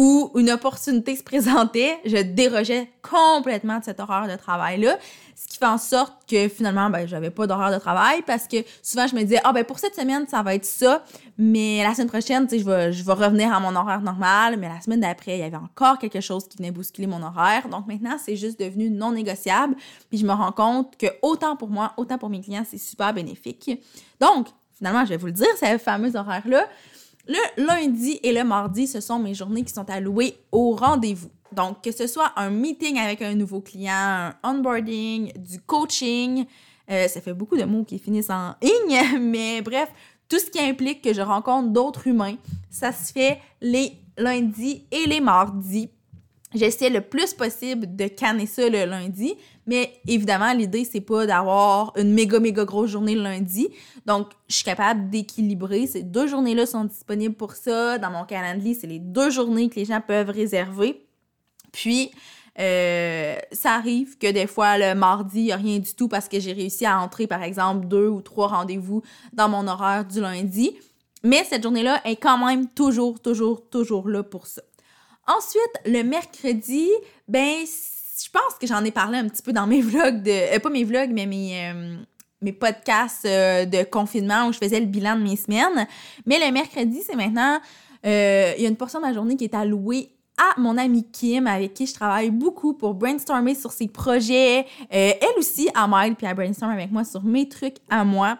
où 0.00 0.30
une 0.34 0.50
opportunité 0.50 1.14
se 1.14 1.22
présentait, 1.22 1.98
je 2.06 2.16
dérogeais 2.16 2.90
complètement 3.02 3.80
de 3.80 3.84
cet 3.84 4.00
horaire 4.00 4.26
de 4.28 4.34
travail-là. 4.34 4.96
Ce 5.36 5.46
qui 5.46 5.58
fait 5.58 5.66
en 5.66 5.76
sorte 5.76 6.14
que 6.26 6.48
finalement, 6.48 6.88
ben, 6.88 7.06
j'avais 7.06 7.28
pas 7.28 7.46
d'horaire 7.46 7.70
de 7.70 7.78
travail 7.78 8.22
parce 8.26 8.48
que 8.48 8.56
souvent, 8.82 9.06
je 9.06 9.14
me 9.14 9.20
disais, 9.20 9.40
ah, 9.44 9.52
ben, 9.52 9.62
pour 9.62 9.78
cette 9.78 9.94
semaine, 9.94 10.26
ça 10.26 10.42
va 10.42 10.54
être 10.54 10.64
ça, 10.64 11.04
mais 11.36 11.82
la 11.84 11.94
semaine 11.94 12.08
prochaine, 12.08 12.46
tu 12.46 12.56
sais, 12.56 12.60
je 12.60 12.64
vais, 12.64 12.94
je 12.94 13.04
vais 13.04 13.12
revenir 13.12 13.52
à 13.52 13.60
mon 13.60 13.76
horaire 13.76 14.00
normal, 14.00 14.56
mais 14.58 14.70
la 14.70 14.80
semaine 14.80 15.00
d'après, 15.00 15.36
il 15.36 15.40
y 15.40 15.42
avait 15.42 15.58
encore 15.58 15.98
quelque 15.98 16.22
chose 16.22 16.48
qui 16.48 16.56
venait 16.56 16.70
bousculer 16.70 17.06
mon 17.06 17.22
horaire. 17.22 17.68
Donc 17.68 17.86
maintenant, 17.86 18.16
c'est 18.18 18.36
juste 18.36 18.58
devenu 18.58 18.88
non 18.88 19.12
négociable. 19.12 19.74
Puis 20.08 20.16
je 20.16 20.24
me 20.24 20.32
rends 20.32 20.52
compte 20.52 20.96
que 20.96 21.08
autant 21.20 21.56
pour 21.56 21.68
moi, 21.68 21.92
autant 21.98 22.16
pour 22.16 22.30
mes 22.30 22.40
clients, 22.40 22.64
c'est 22.66 22.78
super 22.78 23.12
bénéfique. 23.12 23.70
Donc, 24.18 24.46
finalement, 24.78 25.04
je 25.04 25.10
vais 25.10 25.18
vous 25.18 25.26
le 25.26 25.32
dire, 25.32 25.46
ce 25.60 25.76
fameux 25.76 26.16
horaire-là, 26.16 26.66
le 27.30 27.64
lundi 27.64 28.18
et 28.24 28.32
le 28.32 28.42
mardi, 28.42 28.88
ce 28.88 29.00
sont 29.00 29.20
mes 29.20 29.34
journées 29.34 29.62
qui 29.62 29.72
sont 29.72 29.88
allouées 29.88 30.34
au 30.50 30.72
rendez-vous. 30.72 31.30
Donc, 31.52 31.82
que 31.82 31.92
ce 31.92 32.08
soit 32.08 32.32
un 32.36 32.50
meeting 32.50 32.98
avec 32.98 33.22
un 33.22 33.34
nouveau 33.34 33.60
client, 33.60 33.92
un 33.94 34.34
onboarding, 34.42 35.32
du 35.36 35.60
coaching, 35.60 36.44
euh, 36.90 37.06
ça 37.06 37.20
fait 37.20 37.32
beaucoup 37.32 37.56
de 37.56 37.64
mots 37.64 37.84
qui 37.84 38.00
finissent 38.00 38.30
en 38.30 38.54
ing, 38.62 39.20
mais 39.20 39.62
bref, 39.62 39.88
tout 40.28 40.40
ce 40.40 40.50
qui 40.50 40.58
implique 40.58 41.02
que 41.02 41.14
je 41.14 41.20
rencontre 41.20 41.68
d'autres 41.68 42.08
humains, 42.08 42.36
ça 42.68 42.90
se 42.90 43.12
fait 43.12 43.38
les 43.60 43.92
lundis 44.18 44.84
et 44.90 45.06
les 45.06 45.20
mardis. 45.20 45.88
J'essaie 46.52 46.90
le 46.90 47.00
plus 47.00 47.32
possible 47.32 47.94
de 47.94 48.08
canner 48.08 48.46
ça 48.46 48.68
le 48.68 48.86
lundi, 48.86 49.34
mais 49.70 50.00
évidemment, 50.08 50.52
l'idée, 50.52 50.84
c'est 50.84 51.00
pas 51.00 51.26
d'avoir 51.26 51.92
une 51.96 52.12
méga, 52.12 52.40
méga 52.40 52.64
grosse 52.64 52.90
journée 52.90 53.14
le 53.14 53.22
lundi. 53.22 53.68
Donc, 54.04 54.32
je 54.48 54.56
suis 54.56 54.64
capable 54.64 55.10
d'équilibrer. 55.10 55.86
Ces 55.86 56.02
deux 56.02 56.26
journées-là 56.26 56.66
sont 56.66 56.86
disponibles 56.86 57.36
pour 57.36 57.52
ça. 57.52 57.96
Dans 57.96 58.10
mon 58.10 58.24
calendrier, 58.24 58.74
c'est 58.74 58.88
les 58.88 58.98
deux 58.98 59.30
journées 59.30 59.68
que 59.68 59.76
les 59.76 59.84
gens 59.84 60.00
peuvent 60.04 60.30
réserver. 60.30 61.06
Puis, 61.70 62.10
euh, 62.58 63.36
ça 63.52 63.74
arrive 63.74 64.18
que 64.18 64.32
des 64.32 64.48
fois, 64.48 64.76
le 64.76 64.96
mardi, 64.96 65.38
il 65.38 65.44
n'y 65.44 65.52
a 65.52 65.56
rien 65.56 65.78
du 65.78 65.94
tout 65.94 66.08
parce 66.08 66.28
que 66.28 66.40
j'ai 66.40 66.52
réussi 66.52 66.84
à 66.84 66.98
entrer, 66.98 67.28
par 67.28 67.44
exemple, 67.44 67.86
deux 67.86 68.08
ou 68.08 68.22
trois 68.22 68.48
rendez-vous 68.48 69.02
dans 69.32 69.48
mon 69.48 69.68
horaire 69.68 70.04
du 70.04 70.20
lundi. 70.20 70.76
Mais 71.22 71.44
cette 71.44 71.62
journée-là 71.62 72.00
est 72.04 72.16
quand 72.16 72.44
même 72.44 72.66
toujours, 72.66 73.20
toujours, 73.20 73.68
toujours 73.70 74.08
là 74.08 74.24
pour 74.24 74.48
ça. 74.48 74.62
Ensuite, 75.28 75.74
le 75.86 76.02
mercredi, 76.02 76.88
ben, 77.28 77.64
je 78.24 78.30
pense 78.30 78.58
que 78.60 78.66
j'en 78.66 78.84
ai 78.84 78.90
parlé 78.90 79.18
un 79.18 79.28
petit 79.28 79.42
peu 79.42 79.52
dans 79.52 79.66
mes 79.66 79.80
vlogs 79.80 80.22
de. 80.22 80.56
Euh, 80.56 80.58
pas 80.58 80.70
mes 80.70 80.84
vlogs, 80.84 81.10
mais 81.12 81.26
mes. 81.26 81.70
Euh, 81.70 81.96
podcasts 82.58 83.26
de 83.26 83.84
confinement 83.84 84.46
où 84.46 84.52
je 84.54 84.56
faisais 84.56 84.80
le 84.80 84.86
bilan 84.86 85.14
de 85.14 85.22
mes 85.22 85.36
semaines. 85.36 85.86
Mais 86.24 86.38
le 86.38 86.50
mercredi, 86.50 87.02
c'est 87.06 87.14
maintenant, 87.14 87.60
il 88.02 88.08
y 88.10 88.64
a 88.64 88.68
une 88.68 88.78
portion 88.78 88.98
de 88.98 89.04
ma 89.04 89.12
journée 89.12 89.36
qui 89.36 89.44
est 89.44 89.54
allouée 89.54 90.10
à 90.40 90.58
mon 90.58 90.78
amie 90.78 91.04
Kim, 91.04 91.46
avec 91.46 91.74
qui 91.74 91.86
je 91.86 91.92
travaille 91.92 92.30
beaucoup 92.30 92.72
pour 92.72 92.94
brainstormer 92.94 93.54
sur 93.54 93.72
ses 93.72 93.88
projets. 93.88 94.60
Euh, 94.60 95.12
elle 95.20 95.38
aussi, 95.38 95.68
à 95.74 95.86
m'aide 95.86 96.16
puis 96.16 96.26
elle 96.26 96.34
brainstorm 96.34 96.72
avec 96.72 96.90
moi 96.90 97.04
sur 97.04 97.22
mes 97.22 97.48
trucs 97.48 97.76
à 97.90 98.04
moi. 98.04 98.38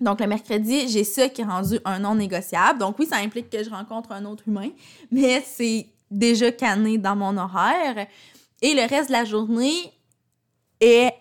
Donc, 0.00 0.20
le 0.20 0.26
mercredi, 0.26 0.88
j'ai 0.88 1.04
ça 1.04 1.28
qui 1.28 1.40
est 1.40 1.44
rendu 1.44 1.78
un 1.84 1.98
non 1.98 2.14
négociable. 2.14 2.78
Donc, 2.78 2.98
oui, 2.98 3.06
ça 3.06 3.16
implique 3.16 3.48
que 3.48 3.62
je 3.62 3.70
rencontre 3.70 4.12
un 4.12 4.24
autre 4.26 4.44
humain, 4.48 4.70
mais 5.10 5.42
c'est 5.46 5.86
déjà 6.10 6.52
canné 6.52 6.98
dans 6.98 7.16
mon 7.16 7.36
horaire. 7.36 8.06
Et 8.62 8.74
le 8.74 8.86
reste 8.88 9.08
de 9.08 9.12
la 9.12 9.24
journée 9.24 9.92
est 10.80 11.14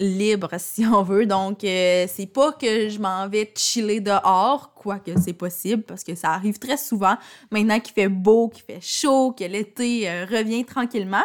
libre, 0.00 0.50
si 0.58 0.84
on 0.86 1.02
veut. 1.02 1.26
Donc, 1.26 1.64
euh, 1.64 2.06
c'est 2.08 2.26
pas 2.26 2.52
que 2.52 2.88
je 2.88 2.98
m'en 2.98 3.28
vais 3.28 3.52
chiller 3.56 4.00
dehors, 4.00 4.72
quoique 4.74 5.12
c'est 5.20 5.32
possible, 5.32 5.82
parce 5.82 6.04
que 6.04 6.14
ça 6.14 6.30
arrive 6.30 6.58
très 6.58 6.76
souvent, 6.76 7.16
maintenant 7.50 7.80
qu'il 7.80 7.94
fait 7.94 8.08
beau, 8.08 8.48
qu'il 8.48 8.62
fait 8.64 8.80
chaud, 8.80 9.32
que 9.32 9.44
l'été 9.44 10.08
euh, 10.08 10.26
revient 10.26 10.64
tranquillement. 10.64 11.24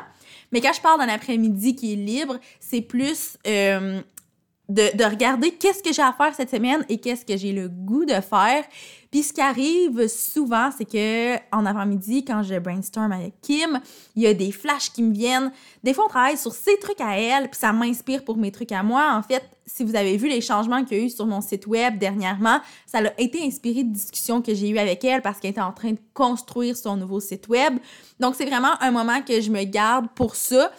Mais 0.51 0.61
quand 0.61 0.73
je 0.73 0.81
parle 0.81 0.99
d'un 0.99 1.13
après-midi 1.13 1.75
qui 1.75 1.93
est 1.93 1.97
libre, 1.97 2.39
c'est 2.59 2.81
plus 2.81 3.37
euh, 3.47 4.01
de, 4.69 4.95
de, 4.95 5.03
regarder 5.03 5.51
qu'est-ce 5.51 5.83
que 5.83 5.91
j'ai 5.91 6.01
à 6.01 6.13
faire 6.13 6.33
cette 6.35 6.51
semaine 6.51 6.85
et 6.89 6.99
qu'est-ce 6.99 7.25
que 7.25 7.35
j'ai 7.35 7.51
le 7.51 7.67
goût 7.67 8.05
de 8.05 8.21
faire. 8.21 8.63
Puis 9.11 9.23
ce 9.23 9.33
qui 9.33 9.41
arrive 9.41 10.07
souvent, 10.07 10.69
c'est 10.75 10.85
que 10.85 11.35
en 11.51 11.65
avant-midi, 11.65 12.23
quand 12.23 12.43
je 12.43 12.59
brainstorm 12.59 13.11
avec 13.11 13.33
Kim, 13.41 13.79
il 14.15 14.21
y 14.21 14.27
a 14.27 14.35
des 14.35 14.51
flashs 14.51 14.91
qui 14.91 15.01
me 15.01 15.11
viennent. 15.11 15.51
Des 15.83 15.95
fois, 15.95 16.05
on 16.05 16.09
travaille 16.09 16.37
sur 16.37 16.53
ses 16.53 16.77
trucs 16.77 17.01
à 17.01 17.17
elle, 17.19 17.49
puis 17.49 17.59
ça 17.59 17.73
m'inspire 17.73 18.23
pour 18.23 18.37
mes 18.37 18.51
trucs 18.51 18.71
à 18.71 18.83
moi. 18.83 19.15
En 19.15 19.23
fait, 19.23 19.43
si 19.65 19.83
vous 19.83 19.95
avez 19.95 20.15
vu 20.15 20.29
les 20.29 20.41
changements 20.41 20.83
qu'il 20.83 20.97
y 20.97 21.01
a 21.01 21.03
eu 21.05 21.09
sur 21.09 21.25
mon 21.25 21.41
site 21.41 21.65
web 21.65 21.97
dernièrement, 21.97 22.59
ça 22.85 22.99
a 22.99 23.21
été 23.21 23.43
inspiré 23.43 23.83
de 23.83 23.91
discussions 23.91 24.43
que 24.43 24.53
j'ai 24.53 24.69
eues 24.69 24.77
avec 24.77 25.03
elle 25.03 25.23
parce 25.23 25.39
qu'elle 25.39 25.51
était 25.51 25.61
en 25.61 25.73
train 25.73 25.91
de 25.91 25.99
construire 26.13 26.77
son 26.77 26.95
nouveau 26.95 27.19
site 27.19 27.47
web. 27.47 27.79
Donc, 28.19 28.35
c'est 28.35 28.45
vraiment 28.45 28.79
un 28.79 28.91
moment 28.91 29.23
que 29.23 29.41
je 29.41 29.49
me 29.49 29.63
garde 29.63 30.07
pour 30.13 30.35
ça. 30.35 30.71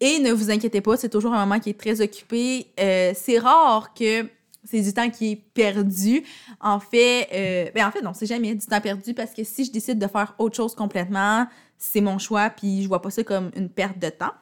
Et 0.00 0.18
ne 0.18 0.32
vous 0.32 0.50
inquiétez 0.50 0.80
pas, 0.80 0.96
c'est 0.96 1.08
toujours 1.08 1.32
un 1.32 1.46
moment 1.46 1.58
qui 1.58 1.70
est 1.70 1.80
très 1.80 2.00
occupé. 2.00 2.66
Euh, 2.78 3.12
c'est 3.14 3.38
rare 3.38 3.94
que 3.94 4.28
c'est 4.64 4.80
du 4.80 4.92
temps 4.92 5.08
qui 5.08 5.32
est 5.32 5.36
perdu. 5.54 6.22
En 6.60 6.80
fait, 6.80 7.28
euh, 7.32 7.70
ben 7.74 7.86
en 7.86 7.90
fait, 7.90 8.02
non, 8.02 8.12
c'est 8.12 8.26
jamais 8.26 8.54
du 8.54 8.66
temps 8.66 8.80
perdu 8.80 9.14
parce 9.14 9.32
que 9.32 9.44
si 9.44 9.64
je 9.64 9.72
décide 9.72 9.98
de 9.98 10.06
faire 10.06 10.34
autre 10.38 10.56
chose 10.56 10.74
complètement, 10.74 11.46
c'est 11.78 12.00
mon 12.00 12.18
choix, 12.18 12.50
puis 12.50 12.82
je 12.82 12.88
vois 12.88 13.00
pas 13.00 13.10
ça 13.10 13.22
comme 13.22 13.50
une 13.56 13.68
perte 13.68 13.98
de 13.98 14.08
temps. 14.08 14.32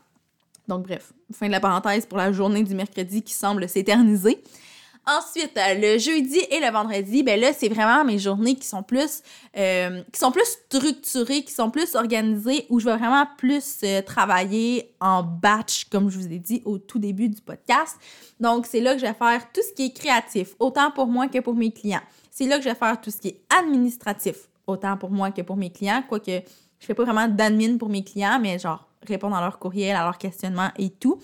Donc, 0.67 0.87
bref, 0.87 1.13
fin 1.33 1.47
de 1.47 1.53
la 1.53 1.61
parenthèse 1.61 2.07
pour 2.07 2.19
la 2.19 2.33
journée 2.33 2.63
du 2.63 2.75
mercredi 2.75 3.23
qui 3.23 3.35
semble 3.35 3.69
s'éterniser. 3.69 4.43
Ensuite, 5.07 5.59
euh, 5.59 5.75
le 5.75 5.99
jeudi 5.99 6.39
et 6.51 6.61
le 6.61 6.71
vendredi, 6.73 7.23
ben 7.23 7.39
là, 7.39 7.53
c'est 7.53 7.69
vraiment 7.69 8.05
mes 8.05 8.19
journées 8.19 8.55
qui 8.55 8.67
sont 8.67 8.83
plus 8.83 9.23
euh, 9.57 10.03
qui 10.11 10.19
sont 10.19 10.31
plus 10.31 10.47
structurées, 10.47 11.43
qui 11.43 11.53
sont 11.53 11.71
plus 11.71 11.95
organisées, 11.95 12.65
où 12.71 12.81
je 12.81 12.87
vais 12.87 12.97
vraiment 12.97 13.27
plus 13.37 13.81
euh, 13.85 14.01
travailler 14.01 14.95
en 15.01 15.23
batch, 15.23 15.85
comme 15.91 16.09
je 16.09 16.19
vous 16.19 16.33
ai 16.33 16.39
dit 16.39 16.63
au 16.65 16.79
tout 16.79 16.99
début 16.99 17.29
du 17.29 17.43
podcast. 17.43 17.99
Donc, 18.41 18.67
c'est 18.67 18.81
là 18.81 18.95
que 18.95 19.01
je 19.01 19.07
vais 19.07 19.15
faire 19.15 19.43
tout 19.53 19.61
ce 19.61 19.75
qui 19.75 19.87
est 19.87 19.93
créatif, 19.93 20.55
autant 20.59 20.91
pour 20.91 21.07
moi 21.07 21.29
que 21.29 21.39
pour 21.41 21.55
mes 21.55 21.71
clients. 21.71 22.03
C'est 22.31 22.47
là 22.47 22.57
que 22.57 22.65
je 22.65 22.71
vais 22.71 22.75
faire 22.75 22.99
tout 22.99 23.11
ce 23.11 23.19
qui 23.19 23.29
est 23.29 23.41
administratif, 23.61 24.49
autant 24.67 24.97
pour 24.97 25.11
moi 25.11 25.31
que 25.31 25.43
pour 25.43 25.57
mes 25.57 25.71
clients, 25.71 26.03
quoique 26.09 26.41
je 26.81 26.87
fais 26.87 26.95
pas 26.95 27.05
vraiment 27.05 27.29
d'admin 27.29 27.77
pour 27.77 27.91
mes 27.91 28.05
clients, 28.05 28.39
mais 28.41 28.59
genre 28.59 28.89
répondre 29.07 29.37
à 29.37 29.41
leurs 29.43 29.59
courriels, 29.59 29.97
à 29.97 30.05
leurs 30.05 30.19
questionnements 30.19 30.71
et 30.79 30.89
tout. 30.89 31.21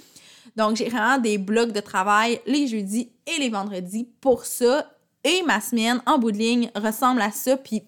Donc, 0.56 0.76
j'ai 0.76 0.88
vraiment 0.88 1.18
des 1.18 1.38
blocs 1.38 1.72
de 1.72 1.80
travail 1.80 2.40
les 2.46 2.66
jeudis 2.66 3.10
et 3.26 3.40
les 3.40 3.48
vendredis 3.48 4.08
pour 4.20 4.44
ça. 4.44 4.90
Et 5.24 5.42
ma 5.42 5.60
semaine, 5.60 6.02
en 6.06 6.18
bout 6.18 6.32
de 6.32 6.38
ligne, 6.38 6.70
ressemble 6.74 7.20
à 7.22 7.30
ça. 7.30 7.56
Puis, 7.56 7.82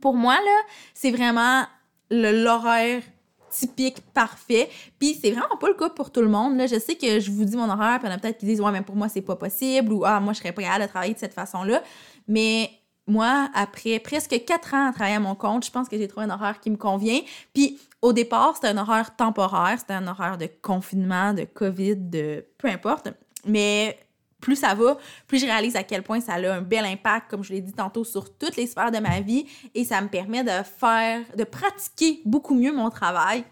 pour 0.00 0.14
moi, 0.14 0.34
là, 0.34 0.60
c'est 0.94 1.10
vraiment 1.10 1.64
l'horaire 2.10 3.02
typique, 3.50 4.00
parfait. 4.12 4.68
Puis 4.98 5.18
c'est 5.20 5.30
vraiment 5.30 5.56
pas 5.58 5.68
le 5.68 5.74
cas 5.74 5.88
pour 5.90 6.10
tout 6.10 6.20
le 6.20 6.28
monde. 6.28 6.56
Là. 6.56 6.66
Je 6.66 6.78
sais 6.78 6.94
que 6.94 7.20
je 7.20 7.30
vous 7.30 7.44
dis 7.44 7.56
mon 7.56 7.68
horaire, 7.68 7.98
puis 7.98 8.08
il 8.08 8.10
y 8.10 8.14
en 8.14 8.16
a 8.16 8.18
peut-être 8.18 8.38
qui 8.38 8.46
disent 8.46 8.60
Ouais, 8.60 8.72
mais 8.72 8.82
pour 8.82 8.96
moi, 8.96 9.08
c'est 9.08 9.22
pas 9.22 9.36
possible 9.36 9.92
ou 9.92 10.04
Ah, 10.04 10.20
moi, 10.20 10.32
je 10.32 10.38
serais 10.38 10.52
pas 10.52 10.62
capable 10.62 10.84
de 10.84 10.88
travailler 10.88 11.14
de 11.14 11.18
cette 11.18 11.34
façon-là. 11.34 11.82
Mais 12.26 12.70
moi, 13.06 13.48
après 13.54 13.98
presque 13.98 14.44
quatre 14.44 14.74
ans 14.74 14.88
à 14.88 14.92
travailler 14.92 15.16
à 15.16 15.20
mon 15.20 15.34
compte, 15.34 15.64
je 15.64 15.70
pense 15.70 15.88
que 15.88 15.96
j'ai 15.96 16.08
trouvé 16.08 16.26
un 16.26 16.30
horaire 16.30 16.60
qui 16.60 16.70
me 16.70 16.76
convient. 16.76 17.20
Puis 17.54 17.78
au 18.02 18.12
départ, 18.12 18.54
c'était 18.54 18.68
un 18.68 18.78
horaire 18.78 19.16
temporaire, 19.16 19.78
c'était 19.78 19.94
un 19.94 20.06
horaire 20.06 20.38
de 20.38 20.48
confinement, 20.62 21.34
de 21.34 21.44
COVID, 21.44 21.96
de 21.96 22.44
peu 22.58 22.68
importe. 22.68 23.08
Mais 23.44 23.98
plus 24.40 24.56
ça 24.56 24.74
va, 24.74 24.96
plus 25.26 25.40
je 25.40 25.46
réalise 25.46 25.76
à 25.76 25.82
quel 25.82 26.02
point 26.02 26.20
ça 26.20 26.34
a 26.34 26.52
un 26.52 26.60
bel 26.60 26.84
impact, 26.84 27.28
comme 27.30 27.42
je 27.42 27.52
l'ai 27.52 27.60
dit 27.60 27.72
tantôt, 27.72 28.04
sur 28.04 28.36
toutes 28.36 28.56
les 28.56 28.66
sphères 28.66 28.92
de 28.92 28.98
ma 28.98 29.20
vie 29.20 29.46
et 29.74 29.84
ça 29.84 30.00
me 30.00 30.08
permet 30.08 30.44
de 30.44 30.62
faire, 30.62 31.22
de 31.36 31.44
pratiquer 31.44 32.20
beaucoup 32.24 32.54
mieux 32.54 32.72
mon 32.72 32.90
travail. 32.90 33.44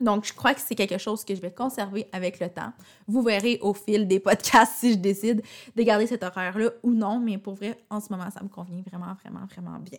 Donc, 0.00 0.24
je 0.24 0.32
crois 0.32 0.54
que 0.54 0.60
c'est 0.60 0.74
quelque 0.74 0.96
chose 0.96 1.24
que 1.24 1.34
je 1.34 1.40
vais 1.40 1.50
conserver 1.50 2.06
avec 2.12 2.40
le 2.40 2.48
temps. 2.48 2.72
Vous 3.06 3.22
verrez 3.22 3.58
au 3.60 3.74
fil 3.74 4.08
des 4.08 4.18
podcasts 4.18 4.76
si 4.78 4.92
je 4.92 4.98
décide 4.98 5.42
de 5.76 5.82
garder 5.82 6.06
cet 6.06 6.22
horaire-là 6.22 6.70
ou 6.82 6.92
non, 6.92 7.20
mais 7.20 7.36
pour 7.36 7.54
vrai, 7.54 7.76
en 7.90 8.00
ce 8.00 8.10
moment, 8.10 8.30
ça 8.30 8.42
me 8.42 8.48
convient 8.48 8.82
vraiment, 8.86 9.14
vraiment, 9.22 9.46
vraiment 9.46 9.78
bien. 9.78 9.98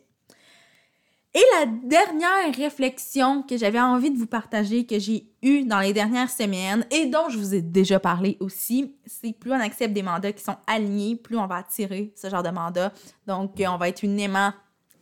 Et 1.33 1.43
la 1.59 1.65
dernière 1.65 2.53
réflexion 2.53 3.41
que 3.43 3.55
j'avais 3.55 3.79
envie 3.79 4.11
de 4.11 4.17
vous 4.17 4.27
partager, 4.27 4.85
que 4.85 4.99
j'ai 4.99 5.31
eue 5.41 5.63
dans 5.63 5.79
les 5.79 5.93
dernières 5.93 6.29
semaines 6.29 6.85
et 6.91 7.05
dont 7.05 7.29
je 7.29 7.37
vous 7.37 7.55
ai 7.55 7.61
déjà 7.61 8.01
parlé 8.01 8.35
aussi, 8.41 8.97
c'est 9.05 9.31
plus 9.31 9.51
on 9.51 9.59
accepte 9.59 9.93
des 9.93 10.03
mandats 10.03 10.33
qui 10.33 10.43
sont 10.43 10.57
alignés, 10.67 11.15
plus 11.15 11.37
on 11.37 11.47
va 11.47 11.57
attirer 11.57 12.11
ce 12.17 12.29
genre 12.29 12.43
de 12.43 12.49
mandat. 12.49 12.91
Donc, 13.27 13.53
on 13.65 13.77
va 13.77 13.87
être 13.87 14.03
une 14.03 14.19
aimant 14.19 14.51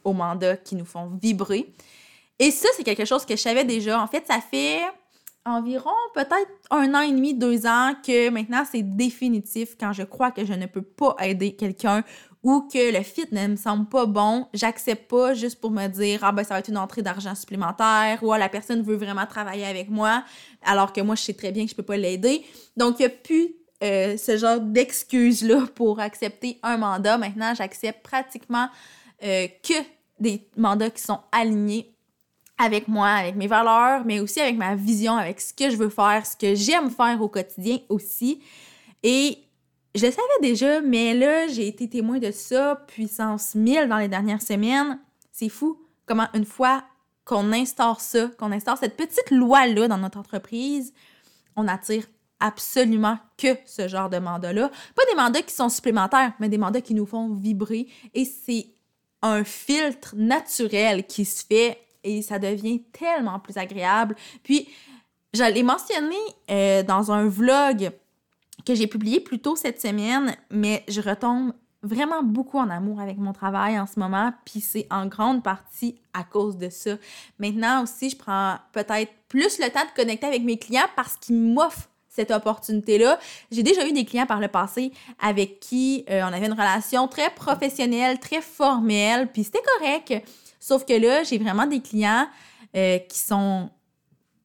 aux 0.03 0.13
mandats 0.13 0.57
qui 0.57 0.75
nous 0.75 0.85
font 0.85 1.09
vibrer. 1.19 1.73
Et 2.37 2.51
ça, 2.51 2.69
c'est 2.75 2.83
quelque 2.83 3.05
chose 3.05 3.25
que 3.25 3.35
je 3.35 3.41
savais 3.41 3.65
déjà. 3.65 3.99
En 3.99 4.07
fait, 4.07 4.25
ça 4.27 4.39
fait 4.39 4.81
environ 5.45 5.89
peut-être 6.13 6.51
un 6.69 6.93
an 6.93 7.01
et 7.01 7.11
demi, 7.11 7.33
deux 7.33 7.65
ans 7.65 7.93
que 8.05 8.29
maintenant 8.29 8.63
c'est 8.69 8.83
définitif 8.83 9.75
quand 9.79 9.93
je 9.93 10.03
crois 10.03 10.31
que 10.31 10.45
je 10.45 10.53
ne 10.53 10.65
peux 10.65 10.81
pas 10.81 11.15
aider 11.21 11.55
quelqu'un 11.55 12.03
ou 12.41 12.61
que 12.71 12.95
le 12.95 13.03
fit 13.03 13.27
ne 13.31 13.47
me 13.47 13.55
semble 13.55 13.87
pas 13.87 14.05
bon, 14.05 14.47
j'accepte 14.53 15.09
pas 15.09 15.33
juste 15.33 15.59
pour 15.59 15.71
me 15.71 15.87
dire 15.87 16.19
ah 16.23 16.31
ben 16.31 16.43
ça 16.43 16.53
va 16.53 16.59
être 16.59 16.69
une 16.69 16.77
entrée 16.77 17.01
d'argent 17.01 17.35
supplémentaire 17.35 18.19
ou 18.21 18.31
ah, 18.31 18.37
la 18.37 18.47
personne 18.47 18.81
veut 18.81 18.95
vraiment 18.95 19.25
travailler 19.25 19.65
avec 19.65 19.89
moi 19.89 20.23
alors 20.63 20.93
que 20.93 21.01
moi 21.01 21.15
je 21.15 21.23
sais 21.23 21.33
très 21.33 21.51
bien 21.51 21.65
que 21.65 21.71
je 21.71 21.75
peux 21.75 21.83
pas 21.83 21.97
l'aider. 21.97 22.45
Donc 22.77 22.99
il 22.99 23.01
n'y 23.01 23.07
a 23.07 23.09
plus 23.09 23.55
euh, 23.81 24.17
ce 24.17 24.35
genre 24.35 24.59
d'excuses 24.59 25.41
là 25.41 25.65
pour 25.73 26.01
accepter 26.01 26.59
un 26.63 26.77
mandat. 26.77 27.17
Maintenant, 27.17 27.53
j'accepte 27.55 28.03
pratiquement 28.03 28.67
euh, 29.23 29.47
que 29.63 29.73
des 30.19 30.45
mandats 30.57 30.89
qui 30.89 31.01
sont 31.01 31.19
alignés 31.31 31.93
avec 32.57 32.89
moi, 32.89 33.07
avec 33.07 33.35
mes 33.35 33.47
valeurs, 33.47 34.03
mais 34.05 34.19
aussi 34.19 34.41
avec 34.41 34.57
ma 34.57 34.75
vision, 34.75 35.15
avec 35.15 35.39
ce 35.39 35.53
que 35.53 35.69
je 35.69 35.77
veux 35.77 35.89
faire, 35.89 36.25
ce 36.25 36.35
que 36.35 36.55
j'aime 36.55 36.89
faire 36.89 37.21
au 37.21 37.29
quotidien 37.29 37.79
aussi. 37.87 38.41
Et 39.01 39.37
je 39.95 40.05
le 40.05 40.11
savais 40.11 40.27
déjà, 40.41 40.81
mais 40.81 41.13
là, 41.13 41.47
j'ai 41.47 41.67
été 41.67 41.89
témoin 41.89 42.19
de 42.19 42.31
ça, 42.31 42.83
puissance 42.87 43.55
1000 43.55 43.87
dans 43.87 43.97
les 43.97 44.07
dernières 44.07 44.41
semaines. 44.41 44.99
C'est 45.31 45.49
fou 45.49 45.81
comment 46.05 46.27
une 46.33 46.45
fois 46.45 46.83
qu'on 47.25 47.51
instaure 47.53 48.01
ça, 48.01 48.27
qu'on 48.39 48.51
instaure 48.51 48.77
cette 48.77 48.97
petite 48.97 49.31
loi-là 49.31 49.87
dans 49.87 49.97
notre 49.97 50.17
entreprise, 50.17 50.93
on 51.55 51.67
attire 51.67 52.05
absolument 52.39 53.17
que 53.37 53.49
ce 53.65 53.87
genre 53.87 54.09
de 54.09 54.17
mandat-là. 54.17 54.71
Pas 54.95 55.05
des 55.11 55.15
mandats 55.15 55.41
qui 55.41 55.53
sont 55.53 55.69
supplémentaires, 55.69 56.33
mais 56.39 56.49
des 56.49 56.57
mandats 56.57 56.81
qui 56.81 56.93
nous 56.93 57.05
font 57.05 57.33
vibrer. 57.33 57.87
Et 58.13 58.25
c'est 58.25 58.67
un 59.21 59.43
filtre 59.43 60.15
naturel 60.15 61.05
qui 61.05 61.25
se 61.25 61.45
fait 61.45 61.79
et 62.03 62.21
ça 62.21 62.39
devient 62.39 62.81
tellement 62.91 63.39
plus 63.39 63.57
agréable. 63.57 64.15
Puis, 64.43 64.69
je 65.33 65.43
l'ai 65.43 65.63
mentionné 65.63 66.15
euh, 66.49 66.83
dans 66.83 67.11
un 67.11 67.27
vlog 67.27 67.91
que 68.69 68.75
j'ai 68.75 68.85
publié 68.85 69.19
plus 69.19 69.39
tôt 69.39 69.55
cette 69.55 69.81
semaine, 69.81 70.35
mais 70.51 70.83
je 70.87 71.01
retombe 71.01 71.53
vraiment 71.81 72.21
beaucoup 72.21 72.59
en 72.59 72.69
amour 72.69 72.99
avec 72.99 73.17
mon 73.17 73.33
travail 73.33 73.79
en 73.79 73.87
ce 73.87 73.99
moment, 73.99 74.31
puis 74.45 74.61
c'est 74.61 74.85
en 74.91 75.07
grande 75.07 75.41
partie 75.41 75.95
à 76.13 76.23
cause 76.23 76.55
de 76.55 76.69
ça. 76.69 76.91
Maintenant 77.39 77.81
aussi, 77.81 78.11
je 78.11 78.15
prends 78.15 78.57
peut-être 78.71 79.11
plus 79.27 79.57
le 79.57 79.71
temps 79.71 79.83
de 79.83 79.95
connecter 79.95 80.27
avec 80.27 80.43
mes 80.43 80.59
clients 80.59 80.85
parce 80.95 81.17
qu'ils 81.17 81.35
m'offrent 81.35 81.89
cette 82.09 82.29
opportunité-là. 82.29 83.17
J'ai 83.49 83.63
déjà 83.63 83.87
eu 83.87 83.91
des 83.91 84.05
clients 84.05 84.27
par 84.27 84.39
le 84.39 84.49
passé 84.49 84.91
avec 85.19 85.59
qui 85.59 86.05
euh, 86.11 86.21
on 86.21 86.31
avait 86.31 86.45
une 86.45 86.53
relation 86.53 87.07
très 87.07 87.31
professionnelle, 87.31 88.19
très 88.19 88.41
formelle, 88.41 89.31
puis 89.31 89.45
c'était 89.45 89.63
correct. 89.79 90.13
Sauf 90.59 90.85
que 90.85 90.93
là, 90.93 91.23
j'ai 91.23 91.39
vraiment 91.39 91.65
des 91.65 91.79
clients 91.79 92.27
euh, 92.75 92.99
qui 92.99 93.17
sont 93.17 93.71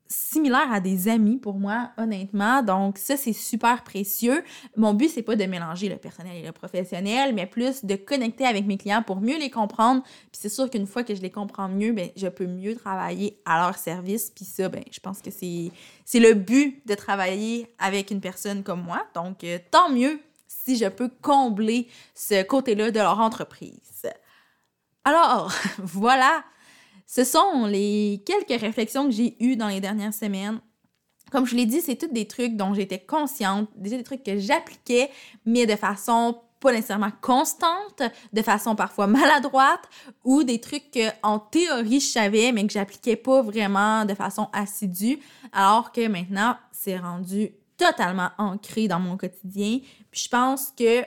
similaire 0.06 0.72
à 0.72 0.80
des 0.80 1.08
amis 1.08 1.36
pour 1.36 1.54
moi, 1.54 1.90
honnêtement. 1.96 2.62
Donc, 2.62 2.98
ça, 2.98 3.16
c'est 3.16 3.32
super 3.32 3.82
précieux. 3.82 4.44
Mon 4.76 4.94
but, 4.94 5.08
c'est 5.08 5.22
pas 5.22 5.36
de 5.36 5.44
mélanger 5.44 5.88
le 5.88 5.96
personnel 5.96 6.36
et 6.36 6.42
le 6.46 6.52
professionnel, 6.52 7.34
mais 7.34 7.46
plus 7.46 7.84
de 7.84 7.96
connecter 7.96 8.46
avec 8.46 8.66
mes 8.66 8.76
clients 8.76 9.02
pour 9.02 9.20
mieux 9.20 9.38
les 9.38 9.50
comprendre. 9.50 10.02
Puis 10.02 10.40
c'est 10.40 10.48
sûr 10.48 10.68
qu'une 10.70 10.86
fois 10.86 11.04
que 11.04 11.14
je 11.14 11.22
les 11.22 11.30
comprends 11.30 11.68
mieux, 11.68 11.92
ben, 11.92 12.10
je 12.16 12.28
peux 12.28 12.46
mieux 12.46 12.76
travailler 12.76 13.40
à 13.44 13.60
leur 13.64 13.78
service. 13.78 14.30
Puis 14.30 14.44
ça, 14.44 14.68
ben, 14.68 14.84
je 14.90 15.00
pense 15.00 15.20
que 15.20 15.30
c'est, 15.30 15.70
c'est 16.04 16.20
le 16.20 16.34
but 16.34 16.86
de 16.86 16.94
travailler 16.94 17.74
avec 17.78 18.10
une 18.10 18.20
personne 18.20 18.62
comme 18.62 18.82
moi. 18.82 19.04
Donc, 19.14 19.42
euh, 19.44 19.58
tant 19.70 19.90
mieux 19.90 20.20
si 20.46 20.76
je 20.76 20.86
peux 20.86 21.10
combler 21.22 21.88
ce 22.14 22.42
côté-là 22.42 22.90
de 22.90 22.98
leur 22.98 23.20
entreprise. 23.20 24.06
Alors, 25.04 25.52
voilà 25.78 26.44
ce 27.06 27.24
sont 27.24 27.66
les 27.66 28.22
quelques 28.26 28.60
réflexions 28.60 29.06
que 29.06 29.12
j'ai 29.12 29.36
eues 29.42 29.56
dans 29.56 29.68
les 29.68 29.80
dernières 29.80 30.14
semaines. 30.14 30.60
Comme 31.30 31.46
je 31.46 31.56
l'ai 31.56 31.66
dit, 31.66 31.80
c'est 31.80 31.96
tous 31.96 32.12
des 32.12 32.26
trucs 32.26 32.56
dont 32.56 32.74
j'étais 32.74 32.98
consciente, 32.98 33.68
déjà 33.76 33.96
des 33.96 34.04
trucs 34.04 34.22
que 34.22 34.38
j'appliquais, 34.38 35.10
mais 35.44 35.66
de 35.66 35.76
façon 35.76 36.38
pas 36.60 36.72
nécessairement 36.72 37.10
constante, 37.20 38.02
de 38.32 38.42
façon 38.42 38.74
parfois 38.74 39.06
maladroite, 39.08 39.88
ou 40.24 40.44
des 40.44 40.60
trucs 40.60 40.90
que 40.90 41.08
en 41.22 41.38
théorie 41.38 42.00
je 42.00 42.06
savais, 42.06 42.52
mais 42.52 42.66
que 42.66 42.72
j'appliquais 42.72 43.16
pas 43.16 43.42
vraiment 43.42 44.04
de 44.04 44.14
façon 44.14 44.48
assidue, 44.52 45.18
alors 45.52 45.92
que 45.92 46.06
maintenant 46.08 46.56
c'est 46.72 46.96
rendu 46.96 47.50
totalement 47.76 48.30
ancré 48.38 48.88
dans 48.88 49.00
mon 49.00 49.16
quotidien. 49.16 49.80
Puis 50.10 50.22
je 50.22 50.28
pense 50.28 50.72
que 50.76 51.02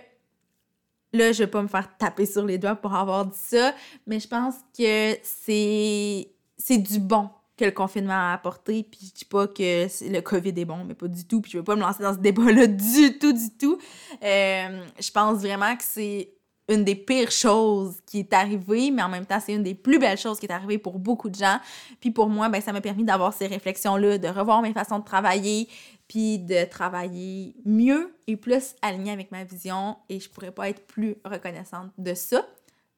Là, 1.13 1.31
je 1.31 1.39
vais 1.39 1.47
pas 1.47 1.61
me 1.61 1.67
faire 1.67 1.97
taper 1.97 2.25
sur 2.25 2.45
les 2.45 2.57
doigts 2.57 2.75
pour 2.75 2.93
avoir 2.93 3.25
dit 3.25 3.37
ça, 3.37 3.73
mais 4.05 4.19
je 4.19 4.27
pense 4.27 4.55
que 4.77 5.17
c'est 5.23 6.77
du 6.77 6.99
bon 6.99 7.29
que 7.57 7.65
le 7.65 7.71
confinement 7.71 8.13
a 8.13 8.33
apporté. 8.33 8.83
Puis 8.83 9.07
je 9.09 9.19
dis 9.19 9.25
pas 9.25 9.47
que 9.47 9.87
le 10.09 10.21
COVID 10.21 10.53
est 10.55 10.65
bon, 10.65 10.83
mais 10.85 10.93
pas 10.93 11.07
du 11.07 11.25
tout. 11.25 11.41
Puis 11.41 11.51
je 11.51 11.57
veux 11.57 11.63
pas 11.63 11.75
me 11.75 11.81
lancer 11.81 12.03
dans 12.03 12.13
ce 12.13 12.19
débat-là 12.19 12.67
du 12.67 13.17
tout, 13.17 13.33
du 13.33 13.49
tout. 13.57 13.77
Euh, 14.23 14.81
je 14.99 15.11
pense 15.11 15.39
vraiment 15.39 15.75
que 15.75 15.83
c'est 15.83 16.33
une 16.69 16.83
des 16.83 16.95
pires 16.95 17.31
choses 17.31 17.95
qui 18.05 18.19
est 18.19 18.33
arrivée, 18.33 18.91
mais 18.91 19.01
en 19.01 19.09
même 19.09 19.25
temps, 19.25 19.39
c'est 19.43 19.53
une 19.53 19.63
des 19.63 19.73
plus 19.73 19.99
belles 19.99 20.17
choses 20.17 20.37
qui 20.39 20.45
est 20.45 20.51
arrivée 20.51 20.77
pour 20.77 20.99
beaucoup 20.99 21.29
de 21.29 21.35
gens. 21.35 21.59
Puis 22.01 22.11
pour 22.11 22.27
moi, 22.27 22.49
ben, 22.49 22.61
ça 22.61 22.73
m'a 22.73 22.81
permis 22.81 23.05
d'avoir 23.05 23.33
ces 23.33 23.47
réflexions-là, 23.47 24.17
de 24.17 24.27
revoir 24.27 24.61
mes 24.61 24.73
façons 24.73 24.99
de 24.99 25.05
travailler, 25.05 25.69
puis 26.07 26.39
de 26.39 26.63
travailler 26.65 27.55
mieux 27.65 28.15
et 28.27 28.37
plus 28.37 28.75
aligné 28.81 29.11
avec 29.11 29.31
ma 29.31 29.43
vision 29.43 29.97
et 30.09 30.19
je 30.19 30.29
pourrais 30.29 30.51
pas 30.51 30.69
être 30.69 30.85
plus 30.87 31.15
reconnaissante 31.25 31.91
de 31.97 32.13
ça. 32.13 32.45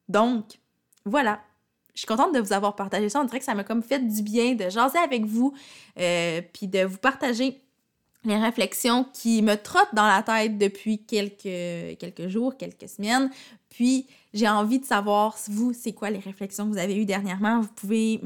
Donc, 0.07 0.59
voilà. 1.05 1.41
Je 1.95 2.01
suis 2.01 2.07
contente 2.07 2.33
de 2.33 2.39
vous 2.39 2.53
avoir 2.53 2.75
partagé 2.75 3.09
ça. 3.09 3.19
On 3.19 3.25
dirait 3.25 3.39
que 3.39 3.45
ça 3.45 3.55
m'a 3.55 3.63
comme 3.63 3.83
fait 3.83 3.99
du 3.99 4.21
bien 4.21 4.53
de 4.53 4.69
jaser 4.69 4.99
avec 4.99 5.25
vous, 5.25 5.53
euh, 5.99 6.41
puis 6.53 6.67
de 6.67 6.85
vous 6.85 6.97
partager 6.97 7.61
les 8.25 8.37
réflexions 8.37 9.05
qui 9.13 9.41
me 9.41 9.55
trottent 9.55 9.93
dans 9.93 10.07
la 10.07 10.21
tête 10.23 10.57
depuis 10.57 11.03
quelques, 11.03 11.97
quelques 11.97 12.27
jours, 12.27 12.57
quelques 12.57 12.87
semaines. 12.87 13.29
Puis, 13.69 14.07
j'ai 14.33 14.47
envie 14.47 14.79
de 14.79 14.85
savoir, 14.85 15.37
vous, 15.47 15.73
c'est 15.73 15.93
quoi 15.93 16.09
les 16.09 16.19
réflexions 16.19 16.65
que 16.65 16.71
vous 16.71 16.77
avez 16.77 16.95
eues 16.95 17.05
dernièrement? 17.05 17.61
Vous 17.61 17.69
pouvez 17.69 18.19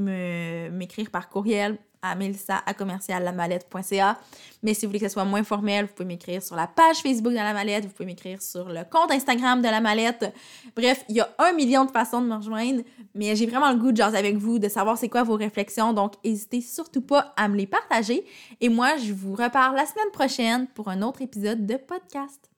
m'écrire 0.71 1.09
par 1.09 1.29
courriel 1.29 1.77
à 2.03 2.13
melissa 2.13 2.61
à 2.65 2.73
commerciallamalette.ca. 2.75 4.19
Mais 4.61 4.73
si 4.73 4.85
vous 4.85 4.89
voulez 4.89 4.99
que 4.99 5.07
ce 5.07 5.13
soit 5.13 5.25
moins 5.25 5.43
formel, 5.43 5.85
vous 5.85 5.93
pouvez 5.93 6.07
m'écrire 6.07 6.43
sur 6.43 6.55
la 6.55 6.67
page 6.67 6.97
Facebook 6.97 7.31
de 7.31 7.37
la 7.37 7.53
mallette, 7.53 7.85
vous 7.85 7.91
pouvez 7.91 8.05
m'écrire 8.05 8.41
sur 8.41 8.69
le 8.69 8.81
compte 8.83 9.11
Instagram 9.11 9.61
de 9.61 9.67
la 9.67 9.79
mallette. 9.79 10.31
Bref, 10.75 11.03
il 11.09 11.15
y 11.15 11.21
a 11.21 11.29
un 11.39 11.53
million 11.53 11.85
de 11.85 11.91
façons 11.91 12.21
de 12.21 12.27
me 12.27 12.35
rejoindre, 12.35 12.83
mais 13.15 13.35
j'ai 13.35 13.47
vraiment 13.47 13.71
le 13.71 13.77
goût 13.77 13.91
de 13.91 13.97
jaser 13.97 14.17
avec 14.17 14.37
vous, 14.37 14.59
de 14.59 14.67
savoir 14.67 14.97
c'est 14.97 15.09
quoi 15.09 15.23
vos 15.23 15.35
réflexions. 15.35 15.93
Donc, 15.93 16.13
n'hésitez 16.23 16.61
surtout 16.61 17.01
pas 17.01 17.33
à 17.37 17.47
me 17.47 17.55
les 17.55 17.67
partager. 17.67 18.25
Et 18.61 18.69
moi, 18.69 18.97
je 18.97 19.13
vous 19.13 19.33
reparle 19.33 19.75
la 19.75 19.85
semaine 19.85 20.11
prochaine 20.11 20.67
pour 20.67 20.89
un 20.89 21.01
autre 21.01 21.21
épisode 21.21 21.65
de 21.65 21.77
podcast. 21.77 22.49